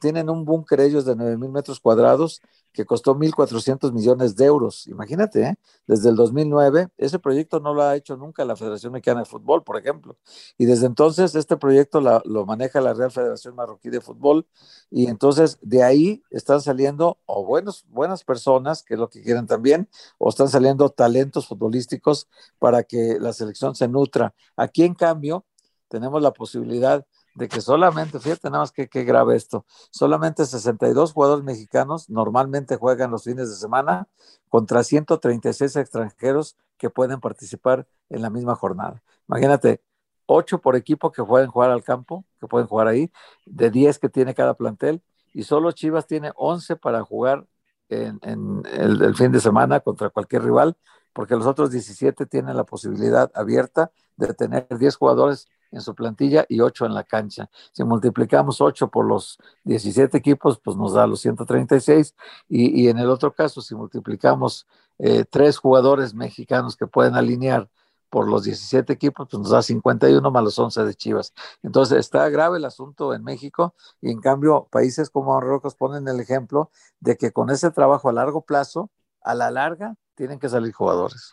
tienen 0.00 0.30
un 0.30 0.44
búnker 0.44 0.80
ellos 0.80 1.04
de 1.04 1.16
9 1.16 1.36
mil 1.36 1.50
metros 1.50 1.80
cuadrados 1.80 2.40
que 2.72 2.84
costó 2.86 3.14
1.400 3.14 3.92
millones 3.92 4.36
de 4.36 4.46
euros. 4.46 4.86
Imagínate, 4.86 5.42
¿eh? 5.42 5.54
desde 5.86 6.08
el 6.10 6.16
2009, 6.16 6.88
ese 6.96 7.18
proyecto 7.18 7.60
no 7.60 7.74
lo 7.74 7.82
ha 7.82 7.96
hecho 7.96 8.16
nunca 8.16 8.44
la 8.44 8.56
Federación 8.56 8.92
Mexicana 8.92 9.20
de 9.20 9.26
Fútbol, 9.26 9.62
por 9.62 9.76
ejemplo. 9.76 10.16
Y 10.58 10.66
desde 10.66 10.86
entonces 10.86 11.34
este 11.34 11.56
proyecto 11.56 12.00
lo 12.00 12.46
maneja 12.46 12.80
la 12.80 12.94
Real 12.94 13.10
Federación 13.10 13.54
Marroquí 13.54 13.90
de 13.90 14.00
Fútbol. 14.00 14.46
Y 14.90 15.06
entonces 15.08 15.58
de 15.60 15.82
ahí 15.82 16.22
están 16.30 16.60
saliendo 16.60 17.18
o 17.26 17.44
buenos, 17.44 17.84
buenas 17.88 18.24
personas, 18.24 18.82
que 18.82 18.94
es 18.94 19.00
lo 19.00 19.08
que 19.08 19.22
quieren 19.22 19.46
también, 19.46 19.88
o 20.18 20.28
están 20.28 20.48
saliendo 20.48 20.88
talentos 20.90 21.46
futbolísticos 21.46 22.28
para 22.58 22.82
que 22.82 23.18
la 23.20 23.32
selección 23.32 23.74
se 23.74 23.88
nutra. 23.88 24.34
Aquí, 24.56 24.82
en 24.84 24.94
cambio, 24.94 25.44
tenemos 25.88 26.22
la 26.22 26.32
posibilidad 26.32 27.06
de 27.34 27.48
que 27.48 27.60
solamente, 27.60 28.20
fíjate 28.20 28.48
nada 28.50 28.62
más 28.62 28.72
que, 28.72 28.88
que 28.88 29.04
grave 29.04 29.36
esto, 29.36 29.64
solamente 29.90 30.44
62 30.44 31.12
jugadores 31.12 31.44
mexicanos 31.44 32.10
normalmente 32.10 32.76
juegan 32.76 33.10
los 33.10 33.24
fines 33.24 33.48
de 33.48 33.56
semana 33.56 34.08
contra 34.48 34.84
136 34.84 35.76
extranjeros 35.76 36.56
que 36.76 36.90
pueden 36.90 37.20
participar 37.20 37.86
en 38.10 38.22
la 38.22 38.30
misma 38.30 38.54
jornada. 38.54 39.02
Imagínate, 39.28 39.82
8 40.26 40.60
por 40.60 40.76
equipo 40.76 41.12
que 41.12 41.24
pueden 41.24 41.48
jugar 41.48 41.70
al 41.70 41.82
campo, 41.82 42.24
que 42.40 42.46
pueden 42.46 42.66
jugar 42.66 42.88
ahí, 42.88 43.10
de 43.46 43.70
10 43.70 43.98
que 43.98 44.08
tiene 44.08 44.34
cada 44.34 44.54
plantel, 44.54 45.02
y 45.32 45.44
solo 45.44 45.72
Chivas 45.72 46.06
tiene 46.06 46.32
11 46.36 46.76
para 46.76 47.02
jugar 47.02 47.46
en, 47.88 48.62
el, 48.72 49.14
fin 49.14 49.32
de 49.32 49.40
semana 49.40 49.80
contra 49.80 50.10
cualquier 50.10 50.42
rival, 50.42 50.76
porque 51.12 51.36
los 51.36 51.46
otros 51.46 51.70
17 51.70 52.26
tienen 52.26 52.56
la 52.56 52.64
posibilidad 52.64 53.30
abierta 53.34 53.92
de 54.16 54.32
tener 54.34 54.66
10 54.70 54.96
jugadores 54.96 55.48
en 55.72 55.80
su 55.80 55.94
plantilla 55.94 56.46
y 56.48 56.60
8 56.60 56.86
en 56.86 56.94
la 56.94 57.04
cancha. 57.04 57.50
Si 57.72 57.82
multiplicamos 57.84 58.60
8 58.60 58.88
por 58.88 59.06
los 59.06 59.38
17 59.64 60.16
equipos, 60.16 60.60
pues 60.62 60.76
nos 60.76 60.92
da 60.94 61.06
los 61.06 61.20
136. 61.20 62.14
Y, 62.48 62.82
y 62.82 62.88
en 62.88 62.98
el 62.98 63.10
otro 63.10 63.32
caso, 63.32 63.60
si 63.60 63.74
multiplicamos 63.74 64.66
eh, 64.98 65.24
tres 65.28 65.58
jugadores 65.58 66.14
mexicanos 66.14 66.76
que 66.76 66.86
pueden 66.86 67.14
alinear 67.16 67.68
por 68.10 68.28
los 68.28 68.44
17 68.44 68.92
equipos, 68.92 69.26
pues 69.30 69.40
nos 69.40 69.50
da 69.50 69.62
51 69.62 70.30
más 70.30 70.44
los 70.44 70.58
11 70.58 70.84
de 70.84 70.94
Chivas. 70.94 71.32
Entonces 71.62 71.98
está 71.98 72.28
grave 72.28 72.58
el 72.58 72.64
asunto 72.66 73.14
en 73.14 73.24
México 73.24 73.74
y 74.02 74.10
en 74.10 74.20
cambio 74.20 74.68
países 74.70 75.08
como 75.08 75.32
Marruecos 75.34 75.74
ponen 75.74 76.06
el 76.08 76.20
ejemplo 76.20 76.70
de 77.00 77.16
que 77.16 77.32
con 77.32 77.48
ese 77.48 77.70
trabajo 77.70 78.10
a 78.10 78.12
largo 78.12 78.42
plazo, 78.42 78.90
a 79.22 79.34
la 79.34 79.50
larga, 79.50 79.96
tienen 80.14 80.38
que 80.38 80.50
salir 80.50 80.72
jugadores. 80.72 81.32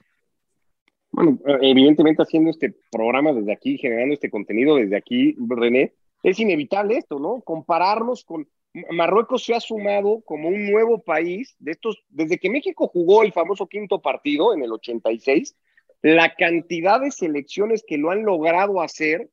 Bueno, 1.12 1.40
evidentemente 1.62 2.22
haciendo 2.22 2.50
este 2.52 2.74
programa 2.92 3.34
desde 3.34 3.52
aquí, 3.52 3.78
generando 3.78 4.14
este 4.14 4.30
contenido 4.30 4.76
desde 4.76 4.96
aquí, 4.96 5.36
René, 5.48 5.94
es 6.24 6.40
inevitable 6.40 6.98
esto, 6.98 7.20
¿no? 7.20 7.42
Compararnos 7.42 8.24
con 8.24 8.48
Marruecos 8.92 9.44
se 9.44 9.56
ha 9.56 9.60
sumado 9.60 10.22
como 10.22 10.50
un 10.50 10.70
nuevo 10.72 11.00
país 11.00 11.56
de 11.60 11.72
estos, 11.72 12.04
desde 12.10 12.38
que 12.38 12.52
México 12.52 12.88
jugó 12.88 13.24
el 13.24 13.34
famoso 13.34 13.68
quinto 13.68 14.00
partido 14.00 14.54
en 14.54 14.62
el 14.62 14.72
86, 14.72 15.56
la 16.02 16.36
cantidad 16.36 17.02
de 17.02 17.12
selecciones 17.12 17.84
que 17.86 17.98
lo 17.98 18.12
han 18.12 18.24
logrado 18.24 18.82
hacer 18.82 19.30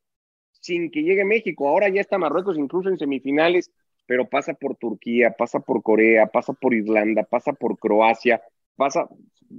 sin 0.60 0.90
que 0.90 1.02
llegue 1.02 1.24
México. 1.24 1.68
Ahora 1.68 1.88
ya 1.88 2.00
está 2.00 2.18
Marruecos 2.18 2.58
incluso 2.58 2.88
en 2.88 2.98
semifinales, 2.98 3.70
pero 4.06 4.28
pasa 4.28 4.54
por 4.54 4.76
Turquía, 4.76 5.34
pasa 5.36 5.60
por 5.60 5.82
Corea, 5.82 6.26
pasa 6.26 6.54
por 6.54 6.74
Irlanda, 6.74 7.24
pasa 7.24 7.52
por 7.52 7.78
Croacia, 7.78 8.42
pasa 8.74 9.08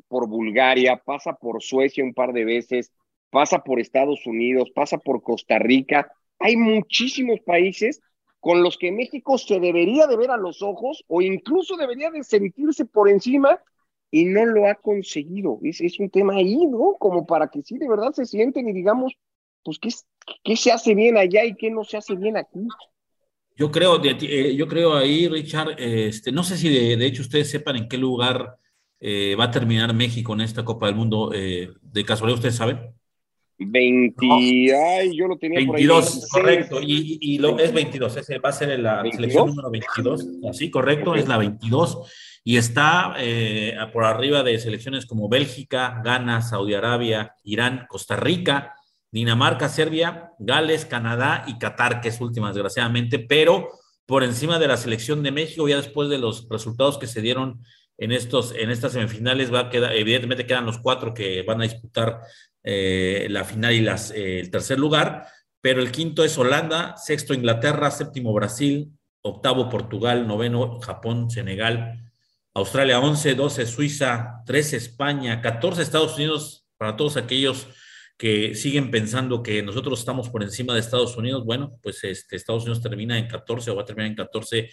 por 0.08 0.28
Bulgaria, 0.28 1.02
pasa 1.04 1.34
por 1.34 1.62
Suecia 1.62 2.04
un 2.04 2.14
par 2.14 2.34
de 2.34 2.46
veces, 2.46 2.92
pasa 3.30 3.64
por 3.64 3.80
Estados 3.80 4.26
Unidos, 4.26 4.72
pasa 4.74 4.98
por 4.98 5.22
Costa 5.22 5.60
Rica. 5.60 6.12
Hay 6.40 6.56
muchísimos 6.56 7.40
países 7.42 8.02
con 8.40 8.64
los 8.64 8.78
que 8.78 8.92
México 8.92 9.38
se 9.38 9.60
debería 9.60 10.08
de 10.08 10.18
ver 10.18 10.32
a 10.32 10.38
los 10.38 10.62
ojos 10.62 11.04
o 11.08 11.22
incluso 11.22 11.76
debería 11.76 12.12
de 12.12 12.24
sentirse 12.24 12.86
por 12.86 13.10
encima 13.10 13.60
y 14.12 14.26
no 14.26 14.46
lo 14.46 14.68
ha 14.68 14.76
conseguido. 14.76 15.60
Es, 15.64 16.00
un 16.00 16.10
tema 16.10 16.36
ahí, 16.36 16.66
¿no? 16.66 16.96
Como 17.00 17.26
para 17.26 17.50
que 17.50 17.62
sí 17.62 17.78
de 17.78 17.90
verdad 17.90 18.14
se 18.14 18.26
sienten 18.26 18.70
y 18.70 18.74
digamos, 18.74 19.14
pues, 19.64 19.80
¿qué, 19.80 19.90
qué 20.44 20.56
se 20.56 20.72
hace 20.72 20.96
bien 20.96 21.18
allá 21.18 21.44
y 21.44 21.56
qué 21.56 21.70
no 21.72 21.84
se 21.84 21.98
hace 21.98 22.16
bien 22.16 22.38
aquí? 22.38 22.68
Yo 23.56 23.72
creo, 23.72 24.00
eh, 24.04 24.56
yo 24.56 24.68
creo 24.68 24.96
ahí, 24.96 25.28
Richard, 25.28 25.76
este, 25.80 26.32
no 26.32 26.44
sé 26.44 26.58
si 26.58 26.70
de, 26.70 26.96
de 26.96 27.06
hecho 27.08 27.24
ustedes 27.24 27.50
sepan 27.50 27.76
en 27.76 27.90
qué 27.90 27.98
lugar 27.98 28.56
eh, 29.00 29.36
va 29.40 29.46
a 29.46 29.52
terminar 29.52 29.94
México 29.94 30.34
en 30.34 30.42
esta 30.42 30.66
Copa 30.66 30.88
del 30.88 30.96
Mundo? 30.96 31.32
Eh, 31.34 31.70
¿De 31.82 32.04
casualidad 32.04 32.38
ustedes 32.38 32.56
saben? 32.56 32.80
20, 33.60 34.26
ay, 34.76 35.18
yo 35.18 35.28
lo 35.28 35.38
tenía 35.38 35.60
22, 35.60 36.28
correcto, 36.32 36.80
y, 36.80 37.18
y, 37.20 37.40
lo, 37.40 37.58
es 37.58 37.74
22, 37.74 38.18
ese 38.18 38.38
va 38.38 38.50
a 38.50 38.52
ser 38.52 38.80
la 38.80 39.04
selección 39.12 39.48
número 39.48 39.72
22, 39.72 40.28
así, 40.48 40.70
correcto, 40.70 41.16
es 41.16 41.28
la 41.28 41.38
22, 41.38 42.08
y 42.44 42.58
está 42.58 43.16
eh, 43.18 43.76
por 43.92 44.06
arriba 44.06 44.44
de 44.44 44.60
selecciones 44.60 45.08
como 45.08 45.28
Bélgica, 45.28 46.02
Ghana, 46.06 46.44
Saudi 46.44 46.76
Arabia, 46.76 47.34
Irán, 47.44 47.88
Costa 47.90 48.16
Rica, 48.16 48.76
Dinamarca, 49.12 49.70
Serbia, 49.70 50.32
Gales, 50.38 50.86
Canadá 50.86 51.44
y 51.48 51.58
Qatar, 51.58 52.00
que 52.00 52.10
es 52.10 52.22
última, 52.22 52.54
desgraciadamente, 52.54 53.18
pero 53.18 53.70
por 54.06 54.24
encima 54.24 54.60
de 54.60 54.68
la 54.68 54.78
selección 54.78 55.24
de 55.24 55.32
México, 55.32 55.68
ya 55.68 55.78
después 55.78 56.10
de 56.10 56.20
los 56.20 56.48
resultados 56.50 56.98
que 56.98 57.08
se 57.08 57.22
dieron 57.22 57.62
en, 57.98 58.12
estos, 58.12 58.54
en 58.56 58.70
estas 58.70 58.94
semifinales. 58.94 59.54
Va 59.54 59.62
a 59.62 59.70
quedar, 59.70 59.96
evidentemente 59.96 60.46
quedan 60.46 60.66
los 60.66 60.80
cuatro 60.80 61.14
que 61.14 61.44
van 61.44 61.62
a 61.62 61.66
disputar 61.66 62.22
eh, 62.64 63.28
la 63.30 63.44
final 63.44 63.74
y 63.74 63.82
las, 63.82 64.12
eh, 64.12 64.40
el 64.40 64.52
tercer 64.52 64.80
lugar, 64.80 65.28
pero 65.62 65.82
el 65.82 65.92
quinto 65.92 66.24
es 66.24 66.38
Holanda, 66.38 66.96
sexto 66.98 67.34
Inglaterra, 67.34 67.92
séptimo 67.92 68.34
Brasil, 68.34 68.92
octavo 69.22 69.70
Portugal, 69.70 70.28
noveno 70.28 70.80
Japón, 70.80 71.30
Senegal, 71.30 72.04
Australia 72.54 73.00
11, 73.00 73.36
12 73.36 73.66
Suiza, 73.66 74.42
13 74.46 74.78
España, 74.78 75.42
14 75.42 75.82
Estados 75.82 76.16
Unidos, 76.16 76.66
para 76.78 76.96
todos 76.96 77.18
aquellos 77.18 77.68
que 78.18 78.56
siguen 78.56 78.90
pensando 78.90 79.44
que 79.44 79.62
nosotros 79.62 80.00
estamos 80.00 80.30
por 80.30 80.42
encima 80.42 80.74
de 80.74 80.80
Estados 80.80 81.16
Unidos, 81.18 81.46
bueno, 81.46 81.78
pues 81.84 82.04
este, 82.04 82.36
Estados 82.36 82.64
Unidos 82.64 82.82
termina 82.82 83.18
en 83.18 83.28
14 83.28 83.70
o 83.72 83.76
va 83.76 83.84
a 83.84 83.86
terminar 83.86 84.10
en 84.10 84.16
14 84.16 84.70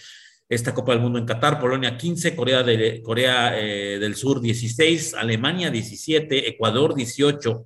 esta 0.48 0.74
Copa 0.74 0.92
del 0.92 1.00
Mundo 1.00 1.18
en 1.18 1.24
Qatar, 1.24 1.58
Polonia 1.58 1.96
15, 1.96 2.36
Corea, 2.36 2.62
eh, 2.66 3.98
del 3.98 4.14
Sur 4.14 4.40
16, 4.40 5.14
Alemania 5.14 5.70
17, 5.70 6.48
Ecuador 6.48 6.94
18, 6.94 7.64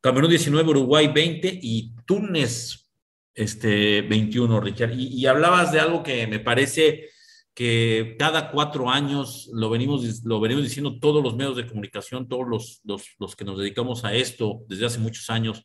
Camerún 0.00 0.30
19, 0.30 0.70
Uruguay 0.70 1.08
20 1.08 1.58
y 1.62 1.92
Túnez 2.06 2.88
este, 3.34 4.02
21, 4.02 4.60
Richard. 4.60 4.92
Y, 4.92 5.08
y 5.08 5.26
hablabas 5.26 5.72
de 5.72 5.80
algo 5.80 6.02
que 6.02 6.26
me 6.26 6.40
parece 6.40 7.10
que 7.54 8.16
cada 8.18 8.50
cuatro 8.50 8.88
años 8.88 9.48
lo 9.52 9.68
venimos, 9.68 10.22
lo 10.24 10.40
venimos 10.40 10.64
diciendo 10.64 10.98
todos 10.98 11.22
los 11.22 11.36
medios 11.36 11.56
de 11.56 11.66
comunicación, 11.66 12.28
todos 12.28 12.48
los, 12.48 12.80
los, 12.84 13.04
los 13.18 13.36
que 13.36 13.44
nos 13.44 13.58
dedicamos 13.58 14.04
a 14.04 14.14
esto 14.14 14.62
desde 14.68 14.86
hace 14.86 14.98
muchos 14.98 15.28
años. 15.28 15.62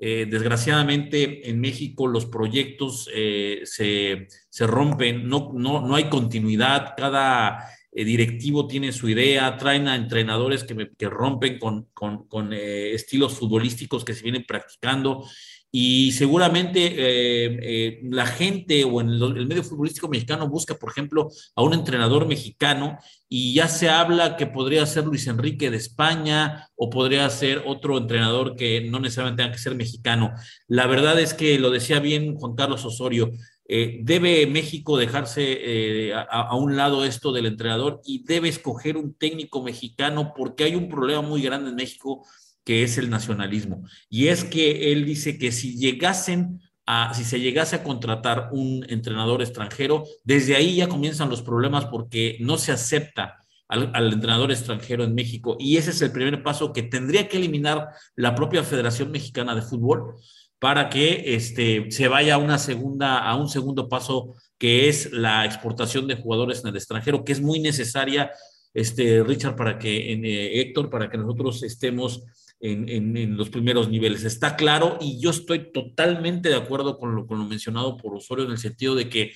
Eh, 0.00 0.26
desgraciadamente 0.30 1.50
en 1.50 1.60
México 1.60 2.06
los 2.06 2.26
proyectos 2.26 3.10
eh, 3.12 3.62
se, 3.64 4.28
se, 4.48 4.66
rompen, 4.66 5.28
no, 5.28 5.50
no, 5.52 5.84
no, 5.84 5.96
hay 5.96 6.08
continuidad, 6.08 6.94
cada 6.96 7.68
eh, 7.90 8.04
directivo 8.04 8.68
tiene 8.68 8.92
su 8.92 9.08
idea, 9.08 9.56
traen 9.56 9.88
a 9.88 9.96
entrenadores 9.96 10.62
que, 10.62 10.90
que 10.96 11.08
rompen 11.10 11.58
con, 11.58 11.88
con 11.92 12.52
estilos 12.52 13.34
futbolísticos 13.34 14.04
que 14.04 14.14
se 14.14 14.22
vienen 14.22 14.44
practicando 14.46 15.24
y 15.70 16.12
seguramente 16.12 16.86
eh, 16.86 17.58
eh, 17.62 18.00
la 18.04 18.26
gente 18.26 18.84
o 18.84 19.00
en 19.02 19.10
el, 19.10 19.46
medio 19.46 19.62
futbolístico 19.62 20.08
mexicano 20.08 20.48
busca, 20.48 20.74
por 20.74 20.90
ejemplo, 20.90 21.28
a 21.54 21.62
un 21.62 21.74
entrenador 21.74 22.26
mexicano 22.26 22.98
y 23.28 23.52
ya 23.52 23.68
se 23.68 23.90
habla 23.90 24.36
que 24.36 24.46
podría 24.46 24.86
ser 24.86 25.04
Luis 25.04 25.26
Enrique 25.26 25.70
de 25.70 25.76
España 25.76 26.68
o 26.74 26.88
podría 26.88 27.28
ser 27.28 27.64
otro 27.66 27.98
entrenador 27.98 28.56
que 28.56 28.80
no 28.88 28.98
necesariamente 28.98 29.42
tenga 29.42 29.54
que 29.54 29.62
ser 29.62 29.74
mexicano. 29.74 30.32
La 30.68 30.86
verdad 30.86 31.20
es 31.20 31.34
que 31.34 31.58
lo 31.58 31.70
decía 31.70 32.00
bien 32.00 32.36
Juan 32.36 32.54
Carlos 32.54 32.86
Osorio. 32.86 33.30
Eh, 33.70 33.98
debe 34.02 34.46
México 34.46 34.96
dejarse 34.96 36.14
a, 36.14 36.22
a, 36.22 36.56
un 36.56 36.74
lado 36.74 37.04
esto 37.04 37.32
del 37.32 37.44
entrenador 37.44 38.00
y 38.06 38.24
debe 38.24 38.48
escoger 38.48 38.96
un 38.96 39.12
técnico 39.12 39.62
mexicano 39.62 40.32
porque 40.34 40.64
hay 40.64 40.74
un 40.74 40.88
problema 40.88 41.20
muy 41.20 41.42
grande 41.42 41.68
en 41.68 41.76
México 41.76 42.24
que 42.68 42.82
es 42.82 42.98
el 42.98 43.08
nacionalismo. 43.08 43.82
Y 44.10 44.28
es 44.28 44.44
que 44.44 44.92
él 44.92 45.06
dice 45.06 45.38
que 45.38 45.52
si 45.52 45.78
llegasen 45.78 46.60
a, 46.84 47.14
si 47.14 47.24
se 47.24 47.40
llegase 47.40 47.76
a 47.76 47.82
contratar 47.82 48.50
un 48.52 48.84
entrenador 48.90 49.40
extranjero, 49.40 50.04
desde 50.22 50.54
ahí 50.54 50.76
ya 50.76 50.86
comienzan 50.86 51.30
los 51.30 51.40
problemas 51.40 51.86
porque 51.86 52.36
no 52.40 52.58
se 52.58 52.70
acepta 52.72 53.38
al, 53.68 54.12
entrenador 54.12 54.52
extranjero 54.52 55.02
en 55.02 55.14
México. 55.14 55.56
Y 55.58 55.78
ese 55.78 55.92
es 55.92 56.02
el 56.02 56.12
primer 56.12 56.42
paso 56.42 56.74
que 56.74 56.82
tendría 56.82 57.26
que 57.26 57.38
eliminar 57.38 57.88
la 58.16 58.34
propia 58.34 58.62
Federación 58.62 59.12
Mexicana 59.12 59.54
de 59.54 59.62
Fútbol 59.62 60.16
para 60.58 60.90
que 60.90 61.34
este, 61.34 61.90
se 61.90 62.06
vaya 62.08 62.34
a 62.34 62.38
una 62.38 62.58
segunda, 62.58 63.20
a 63.20 63.34
un 63.34 63.48
segundo 63.48 63.88
paso 63.88 64.34
que 64.58 64.90
es 64.90 65.10
la 65.10 65.46
exportación 65.46 66.06
de 66.06 66.16
jugadores 66.16 66.60
en 66.60 66.68
el 66.68 66.76
extranjero, 66.76 67.24
que 67.24 67.32
es 67.32 67.40
muy 67.40 67.60
necesaria, 67.60 68.30
este, 68.74 69.24
Richard, 69.24 69.56
para 69.56 69.78
que, 69.78 70.12
en, 70.12 70.26
eh, 70.26 70.60
Héctor, 70.60 70.90
para 70.90 71.08
que 71.08 71.16
nosotros 71.16 71.62
estemos 71.62 72.24
en, 72.60 73.36
los 73.36 73.50
primeros 73.50 73.88
niveles. 73.88 74.24
Está 74.24 74.56
claro 74.56 74.98
y 75.00 75.20
yo 75.20 75.30
estoy 75.30 75.70
totalmente 75.72 76.48
de 76.48 76.56
acuerdo 76.56 76.98
con 76.98 77.14
lo, 77.14 77.26
con 77.26 77.38
lo 77.38 77.44
mencionado 77.44 77.96
por 77.96 78.14
Osorio 78.14 78.44
en 78.44 78.52
el 78.52 78.58
sentido 78.58 78.94
de 78.94 79.08
que 79.08 79.22
eh, 79.22 79.32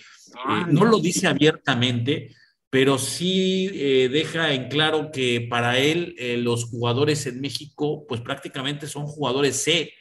no 0.70 0.84
lo 0.84 0.98
dice 0.98 1.26
abiertamente, 1.28 2.34
pero 2.70 2.98
sí 2.98 3.70
eh, 3.74 4.08
deja 4.10 4.52
en 4.52 4.68
claro 4.68 5.10
que 5.12 5.46
para 5.48 5.78
él 5.78 6.14
eh, 6.18 6.36
los 6.36 6.64
jugadores 6.64 7.26
en 7.26 7.40
México 7.40 8.04
pues 8.08 8.20
prácticamente 8.20 8.86
son 8.86 9.06
jugadores 9.06 9.62
C 9.62 9.92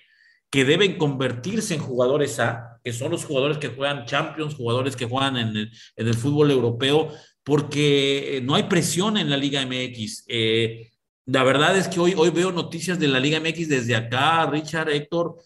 que 0.49 0.65
deben 0.65 0.97
convertirse 0.97 1.75
en 1.75 1.79
jugadores 1.79 2.39
A, 2.39 2.79
que 2.84 2.91
son 2.91 3.12
los 3.12 3.23
jugadores 3.23 3.57
que 3.57 3.69
juegan 3.69 4.05
Champions, 4.05 4.55
jugadores 4.55 4.97
que 4.97 5.05
juegan 5.05 5.38
en 5.38 5.47
el, 5.55 5.71
en 5.95 6.07
el 6.07 6.13
fútbol 6.13 6.51
europeo, 6.51 7.10
porque 7.43 8.41
no 8.43 8.55
hay 8.55 8.63
presión 8.63 9.17
en 9.17 9.29
la 9.29 9.38
Liga 9.38 9.65
MX. 9.65 10.25
Eh, 10.27 10.90
la 11.25 11.43
verdad 11.43 11.77
es 11.77 11.88
que 11.88 11.99
hoy, 11.99 12.13
hoy 12.17 12.29
veo 12.29 12.51
noticias 12.51 12.99
de 12.99 13.07
la 13.07 13.19
Liga 13.19 13.39
MX 13.39 13.69
desde 13.69 13.95
acá, 13.95 14.45
Richard, 14.47 14.89
Héctor, 14.89 15.38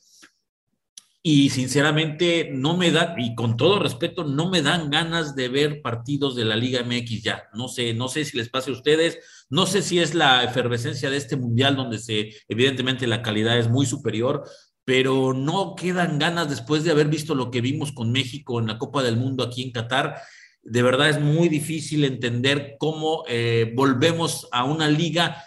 y 1.27 1.49
sinceramente 1.49 2.51
no 2.53 2.77
me 2.77 2.91
da, 2.91 3.15
y 3.17 3.33
con 3.33 3.57
todo 3.57 3.79
respeto, 3.79 4.23
no 4.25 4.47
me 4.51 4.61
dan 4.61 4.91
ganas 4.91 5.35
de 5.35 5.49
ver 5.49 5.81
partidos 5.81 6.35
de 6.35 6.45
la 6.45 6.55
Liga 6.55 6.83
MX 6.83 7.23
ya. 7.23 7.43
No 7.55 7.67
sé, 7.67 7.95
no 7.95 8.09
sé 8.09 8.25
si 8.25 8.37
les 8.37 8.49
pase 8.49 8.69
a 8.69 8.73
ustedes, 8.73 9.17
no 9.49 9.65
sé 9.65 9.81
si 9.81 9.97
es 9.97 10.13
la 10.13 10.43
efervescencia 10.43 11.09
de 11.09 11.17
este 11.17 11.35
mundial 11.35 11.75
donde 11.75 11.97
se, 11.97 12.29
evidentemente 12.47 13.07
la 13.07 13.23
calidad 13.23 13.57
es 13.57 13.69
muy 13.69 13.87
superior, 13.87 14.43
pero 14.83 15.33
no 15.33 15.73
quedan 15.75 16.19
ganas 16.19 16.47
después 16.47 16.83
de 16.83 16.91
haber 16.91 17.07
visto 17.07 17.33
lo 17.33 17.49
que 17.49 17.59
vimos 17.59 17.91
con 17.91 18.11
México 18.11 18.59
en 18.59 18.67
la 18.67 18.77
Copa 18.77 19.01
del 19.01 19.17
Mundo 19.17 19.43
aquí 19.43 19.63
en 19.63 19.71
Qatar. 19.71 20.21
De 20.61 20.83
verdad 20.83 21.09
es 21.09 21.19
muy 21.19 21.49
difícil 21.49 22.03
entender 22.05 22.75
cómo 22.77 23.23
eh, 23.27 23.73
volvemos 23.75 24.47
a 24.51 24.63
una 24.63 24.87
liga 24.87 25.43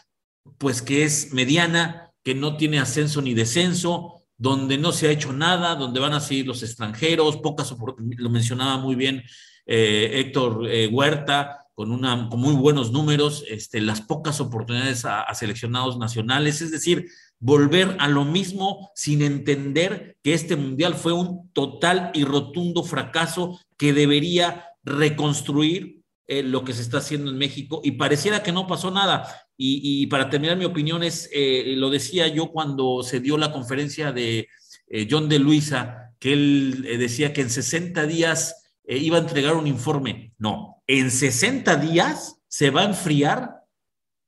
pues 0.57 0.83
que 0.83 1.05
es 1.05 1.33
mediana, 1.33 2.13
que 2.23 2.35
no 2.35 2.57
tiene 2.57 2.79
ascenso 2.79 3.21
ni 3.23 3.35
descenso, 3.35 4.23
donde 4.37 4.79
no 4.79 4.93
se 4.93 5.09
ha 5.09 5.11
hecho 5.11 5.33
nada, 5.33 5.75
donde 5.75 6.01
van 6.01 6.15
a 6.15 6.21
seguir 6.21 6.47
los 6.47 6.63
extranjeros, 6.63 7.39
pocas 7.39 7.75
lo 8.17 8.31
mencionaba 8.31 8.79
muy 8.79 8.95
bien 8.95 9.23
eh, 9.67 10.21
Héctor 10.21 10.67
eh, 10.69 10.89
Huerta, 10.89 11.67
con, 11.75 11.93
una, 11.93 12.29
con 12.29 12.41
muy 12.41 12.55
buenos 12.55 12.93
números, 12.93 13.45
este, 13.49 13.81
las 13.81 14.01
pocas 14.01 14.41
oportunidades 14.41 15.05
a 15.05 15.33
seleccionados 15.35 15.99
nacionales, 15.99 16.61
es 16.61 16.73
decir, 16.73 17.07
volver 17.39 17.97
a 18.01 18.09
lo 18.09 18.25
mismo 18.25 18.91
sin 18.95 19.23
entender 19.23 20.17
que 20.23 20.35
este 20.35 20.57
mundial 20.57 20.95
fue 20.95 21.13
un 21.13 21.51
total 21.53 22.11
y 22.15 22.25
rotundo 22.25 22.83
fracaso 22.83 23.61
que 23.77 23.93
debería 23.93 24.65
reconstruir 24.83 25.98
eh, 26.31 26.43
lo 26.43 26.63
que 26.63 26.75
se 26.75 26.83
está 26.83 26.99
haciendo 26.99 27.31
en 27.31 27.39
México 27.39 27.81
y 27.83 27.93
pareciera 27.93 28.43
que 28.43 28.53
no 28.53 28.67
pasó 28.67 28.91
nada. 28.91 29.47
Y, 29.57 30.07
para 30.09 30.29
terminar 30.29 30.59
mi 30.59 30.67
opinión 30.67 31.03
es, 31.03 31.29
eh, 31.33 31.75
lo 31.77 31.89
decía 31.89 32.29
yo 32.29 32.53
cuando 32.53 33.03
se 33.03 33.19
dio 33.19 33.39
la 33.39 33.51
conferencia 33.51 34.13
de 34.13 34.47
eh, 34.89 35.09
John 35.11 35.31
de 35.31 35.39
Luisa, 35.39 36.13
que 36.21 36.35
él 36.35 36.83
decía 36.99 37.33
que 37.33 37.41
en 37.41 37.51
60 37.51 38.07
días 38.07 38.63
iba 38.87 39.17
a 39.17 39.23
entregar 39.23 39.55
un 39.55 39.67
informe. 39.67 40.35
No, 40.39 40.83
en 40.87 41.11
60 41.11 41.77
días 41.77 42.37
se 42.47 42.71
va 42.71 42.83
a 42.83 42.89
enfriar 42.91 43.63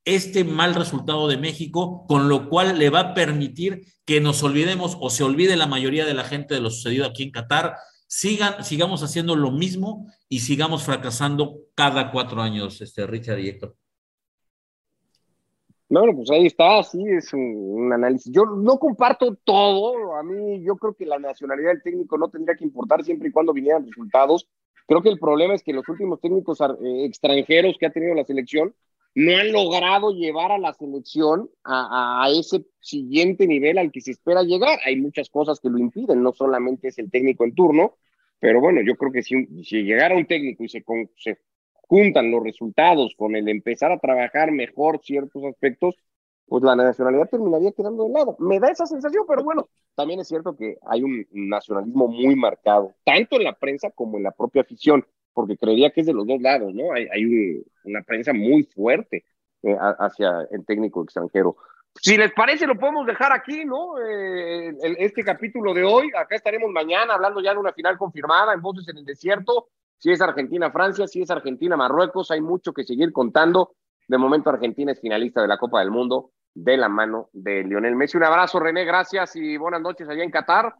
este 0.03 0.43
mal 0.43 0.73
resultado 0.73 1.27
de 1.27 1.37
México, 1.37 2.05
con 2.07 2.29
lo 2.29 2.49
cual 2.49 2.79
le 2.79 2.89
va 2.89 2.99
a 2.99 3.13
permitir 3.13 3.85
que 4.05 4.19
nos 4.19 4.41
olvidemos 4.41 4.97
o 4.99 5.11
se 5.11 5.23
olvide 5.23 5.55
la 5.55 5.67
mayoría 5.67 6.05
de 6.05 6.15
la 6.15 6.23
gente 6.23 6.55
de 6.55 6.61
lo 6.61 6.71
sucedido 6.71 7.05
aquí 7.05 7.23
en 7.23 7.31
Qatar, 7.31 7.75
sigan, 8.11 8.61
sigamos 8.65 9.01
haciendo 9.03 9.37
lo 9.37 9.51
mismo 9.51 10.11
y 10.27 10.39
sigamos 10.39 10.83
fracasando 10.83 11.61
cada 11.75 12.11
cuatro 12.11 12.41
años, 12.41 12.81
este 12.81 13.07
Richard 13.07 13.39
y 13.39 13.47
Héctor. 13.47 13.73
Bueno, 15.87 16.13
pues 16.17 16.29
ahí 16.29 16.45
está, 16.45 16.83
sí, 16.83 17.01
es 17.07 17.33
un, 17.33 17.91
análisis. 17.93 18.31
Yo 18.33 18.43
no 18.43 18.77
comparto 18.79 19.35
todo, 19.45 20.15
a 20.15 20.23
mí 20.23 20.61
yo 20.61 20.75
creo 20.75 20.93
que 20.93 21.05
la 21.05 21.19
nacionalidad 21.19 21.69
del 21.69 21.83
técnico 21.83 22.17
no 22.17 22.29
tendría 22.29 22.57
que 22.57 22.65
importar 22.65 23.01
siempre 23.03 23.29
y 23.29 23.31
cuando 23.31 23.53
vinieran 23.53 23.85
resultados. 23.85 24.45
Creo 24.87 25.01
que 25.01 25.09
el 25.09 25.19
problema 25.19 25.53
es 25.53 25.63
que 25.63 25.73
los 25.73 25.87
últimos 25.87 26.19
técnicos 26.19 26.59
eh, 26.59 27.05
extranjeros 27.05 27.77
que 27.79 27.85
ha 27.85 27.91
tenido 27.91 28.13
la 28.13 28.25
selección 28.25 28.75
no 29.15 29.37
han 29.37 29.53
logrado 29.53 30.11
llevar 30.11 30.51
a 30.51 30.57
la 30.57 30.73
selección 30.73 31.49
a, 31.63 32.23
a, 32.25 32.29
ese 32.29 32.65
siguiente 32.81 33.47
nivel 33.47 33.77
al 33.77 33.91
que 33.91 34.01
se 34.01 34.11
espera 34.11 34.43
llegar. 34.43 34.79
Hay 34.85 34.97
muchas 34.97 35.29
cosas 35.29 35.61
que 35.61 35.69
lo 35.69 35.77
impiden, 35.77 36.23
no 36.23 36.33
solamente 36.33 36.89
es 36.89 36.97
el 36.97 37.09
técnico 37.09 37.43
en 37.43 37.55
turno, 37.55 37.95
pero 38.41 38.59
bueno, 38.59 38.81
yo 38.81 38.95
creo 38.95 39.11
que 39.11 39.21
si, 39.21 39.45
llegara 39.83 40.17
un 40.17 40.25
técnico 40.25 40.63
y 40.63 40.67
se, 40.67 40.83
se 41.15 41.37
juntan 41.73 42.31
los 42.31 42.43
resultados 42.43 43.13
con 43.15 43.35
el 43.35 43.47
empezar 43.47 43.91
a 43.91 43.99
trabajar 43.99 44.51
mejor 44.51 44.99
ciertos 45.03 45.43
aspectos, 45.45 45.95
pues 46.47 46.63
la 46.63 46.75
nacionalidad 46.75 47.29
terminaría 47.29 47.71
quedando 47.71 48.05
de 48.05 48.13
lado. 48.13 48.35
Me 48.39 48.59
da 48.59 48.71
esa 48.71 48.87
sensación, 48.87 49.25
pero 49.27 49.43
bueno, 49.43 49.69
también 49.93 50.19
es 50.19 50.27
cierto 50.27 50.57
que 50.57 50.77
hay 50.87 51.03
un 51.03 51.27
nacionalismo 51.31 52.07
muy 52.07 52.35
marcado, 52.35 52.95
tanto 53.05 53.35
en 53.35 53.43
la 53.43 53.53
prensa 53.53 53.91
como 53.91 54.17
en 54.17 54.23
la 54.23 54.31
propia 54.31 54.63
afición, 54.63 55.05
porque 55.33 55.55
creería 55.55 55.91
que 55.91 56.01
es 56.01 56.07
de 56.07 56.13
los 56.13 56.25
dos 56.25 56.41
lados, 56.41 56.73
¿no? 56.73 56.93
Hay, 56.93 57.07
hay 57.13 57.63
una 57.83 58.01
prensa 58.01 58.33
muy 58.33 58.63
fuerte 58.63 59.23
eh, 59.61 59.77
hacia 59.79 60.47
el 60.49 60.65
técnico 60.65 61.03
extranjero. 61.03 61.57
Si 61.99 62.17
les 62.17 62.31
parece, 62.33 62.65
lo 62.65 62.77
podemos 62.77 63.05
dejar 63.05 63.33
aquí, 63.33 63.65
¿no? 63.65 63.99
Eh, 63.99 64.75
este 64.97 65.23
capítulo 65.23 65.73
de 65.73 65.83
hoy, 65.83 66.09
acá 66.17 66.35
estaremos 66.35 66.71
mañana 66.71 67.13
hablando 67.13 67.41
ya 67.41 67.53
de 67.53 67.59
una 67.59 67.73
final 67.73 67.97
confirmada 67.97 68.53
en 68.53 68.61
Voces 68.61 68.87
en 68.87 68.97
el 68.97 69.05
Desierto 69.05 69.67
si 70.01 70.09
es 70.09 70.19
Argentina-Francia, 70.19 71.07
si 71.07 71.21
es 71.21 71.29
Argentina-Marruecos, 71.29 72.31
hay 72.31 72.41
mucho 72.41 72.73
que 72.73 72.83
seguir 72.83 73.13
contando 73.13 73.75
De 74.07 74.17
momento 74.17 74.49
Argentina 74.49 74.91
es 74.91 74.99
finalista 74.99 75.43
de 75.43 75.47
la 75.47 75.59
Copa 75.59 75.79
del 75.79 75.91
Mundo 75.91 76.31
de 76.53 76.75
la 76.75 76.89
mano 76.89 77.29
de 77.31 77.63
Lionel 77.63 77.95
Messi. 77.95 78.17
Un 78.17 78.23
abrazo, 78.23 78.59
René, 78.59 78.83
gracias 78.83 79.35
y 79.35 79.57
buenas 79.57 79.79
noches 79.79 80.09
allá 80.09 80.23
en 80.23 80.31
Qatar. 80.31 80.73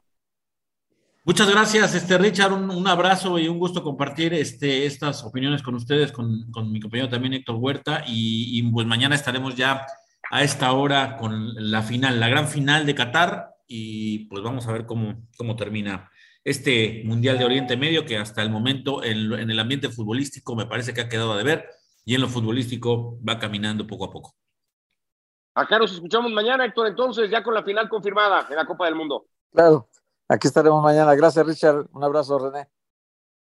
Muchas 1.24 1.50
gracias, 1.50 1.94
este 1.94 2.18
Richard, 2.18 2.52
un, 2.52 2.88
abrazo 2.88 3.38
y 3.38 3.48
un 3.48 3.60
gusto 3.60 3.84
compartir 3.84 4.34
este, 4.34 4.88
estas 4.88 5.24
opiniones 5.24 5.62
con 5.62 5.76
ustedes, 5.76 6.12
con, 6.12 6.50
mi 6.72 6.82
compañero 6.82 7.08
también 7.08 7.36
Héctor 7.36 7.58
Huerta, 7.58 8.04
y, 8.08 8.58
y, 8.58 8.72
pues 8.72 8.88
mañana 8.88 9.14
estaremos 9.14 9.56
ya 9.56 9.86
a 10.32 10.44
esta 10.44 10.72
hora 10.72 11.18
con 11.18 11.54
la 11.56 11.82
final, 11.82 12.22
la 12.22 12.30
gran 12.30 12.48
final 12.48 12.86
de 12.86 12.96
Qatar, 12.96 13.54
y 13.68 14.26
pues 14.30 14.42
vamos 14.42 14.66
a 14.66 14.72
ver 14.72 14.86
cómo, 14.86 15.28
cómo 15.38 15.58
termina 15.58 16.10
este 16.46 17.04
Mundial 17.06 17.38
de 17.38 17.44
Oriente 17.44 17.76
Medio, 17.76 18.06
que 18.06 18.18
hasta 18.18 18.42
el 18.42 18.50
momento 18.50 19.04
en, 19.04 19.34
en 19.34 19.52
el 19.52 19.60
ambiente 19.60 19.90
futbolístico 19.90 20.56
me 20.56 20.66
parece 20.66 20.94
que 20.94 21.02
ha 21.02 21.10
quedado 21.10 21.36
de 21.36 21.44
ver, 21.44 21.70
y 22.06 22.16
en 22.16 22.22
lo 22.22 22.30
futbolístico 22.30 23.20
va 23.28 23.40
caminando 23.40 23.86
poco 23.86 24.06
a 24.06 24.12
poco. 24.12 24.34
Acá 25.54 25.78
nos 25.78 25.92
escuchamos 25.92 26.32
mañana, 26.32 26.64
Héctor, 26.64 26.88
entonces, 26.88 27.30
ya 27.30 27.44
con 27.44 27.54
la 27.54 27.64
final 27.64 27.90
confirmada 27.90 28.48
en 28.50 28.56
la 28.56 28.66
Copa 28.66 28.86
del 28.86 28.96
Mundo. 28.96 29.26
Claro, 29.52 29.90
aquí 30.30 30.48
estaremos 30.48 30.82
mañana. 30.82 31.14
Gracias, 31.14 31.46
Richard. 31.46 31.88
Un 31.92 32.04
abrazo, 32.06 32.40
René. 32.40 32.70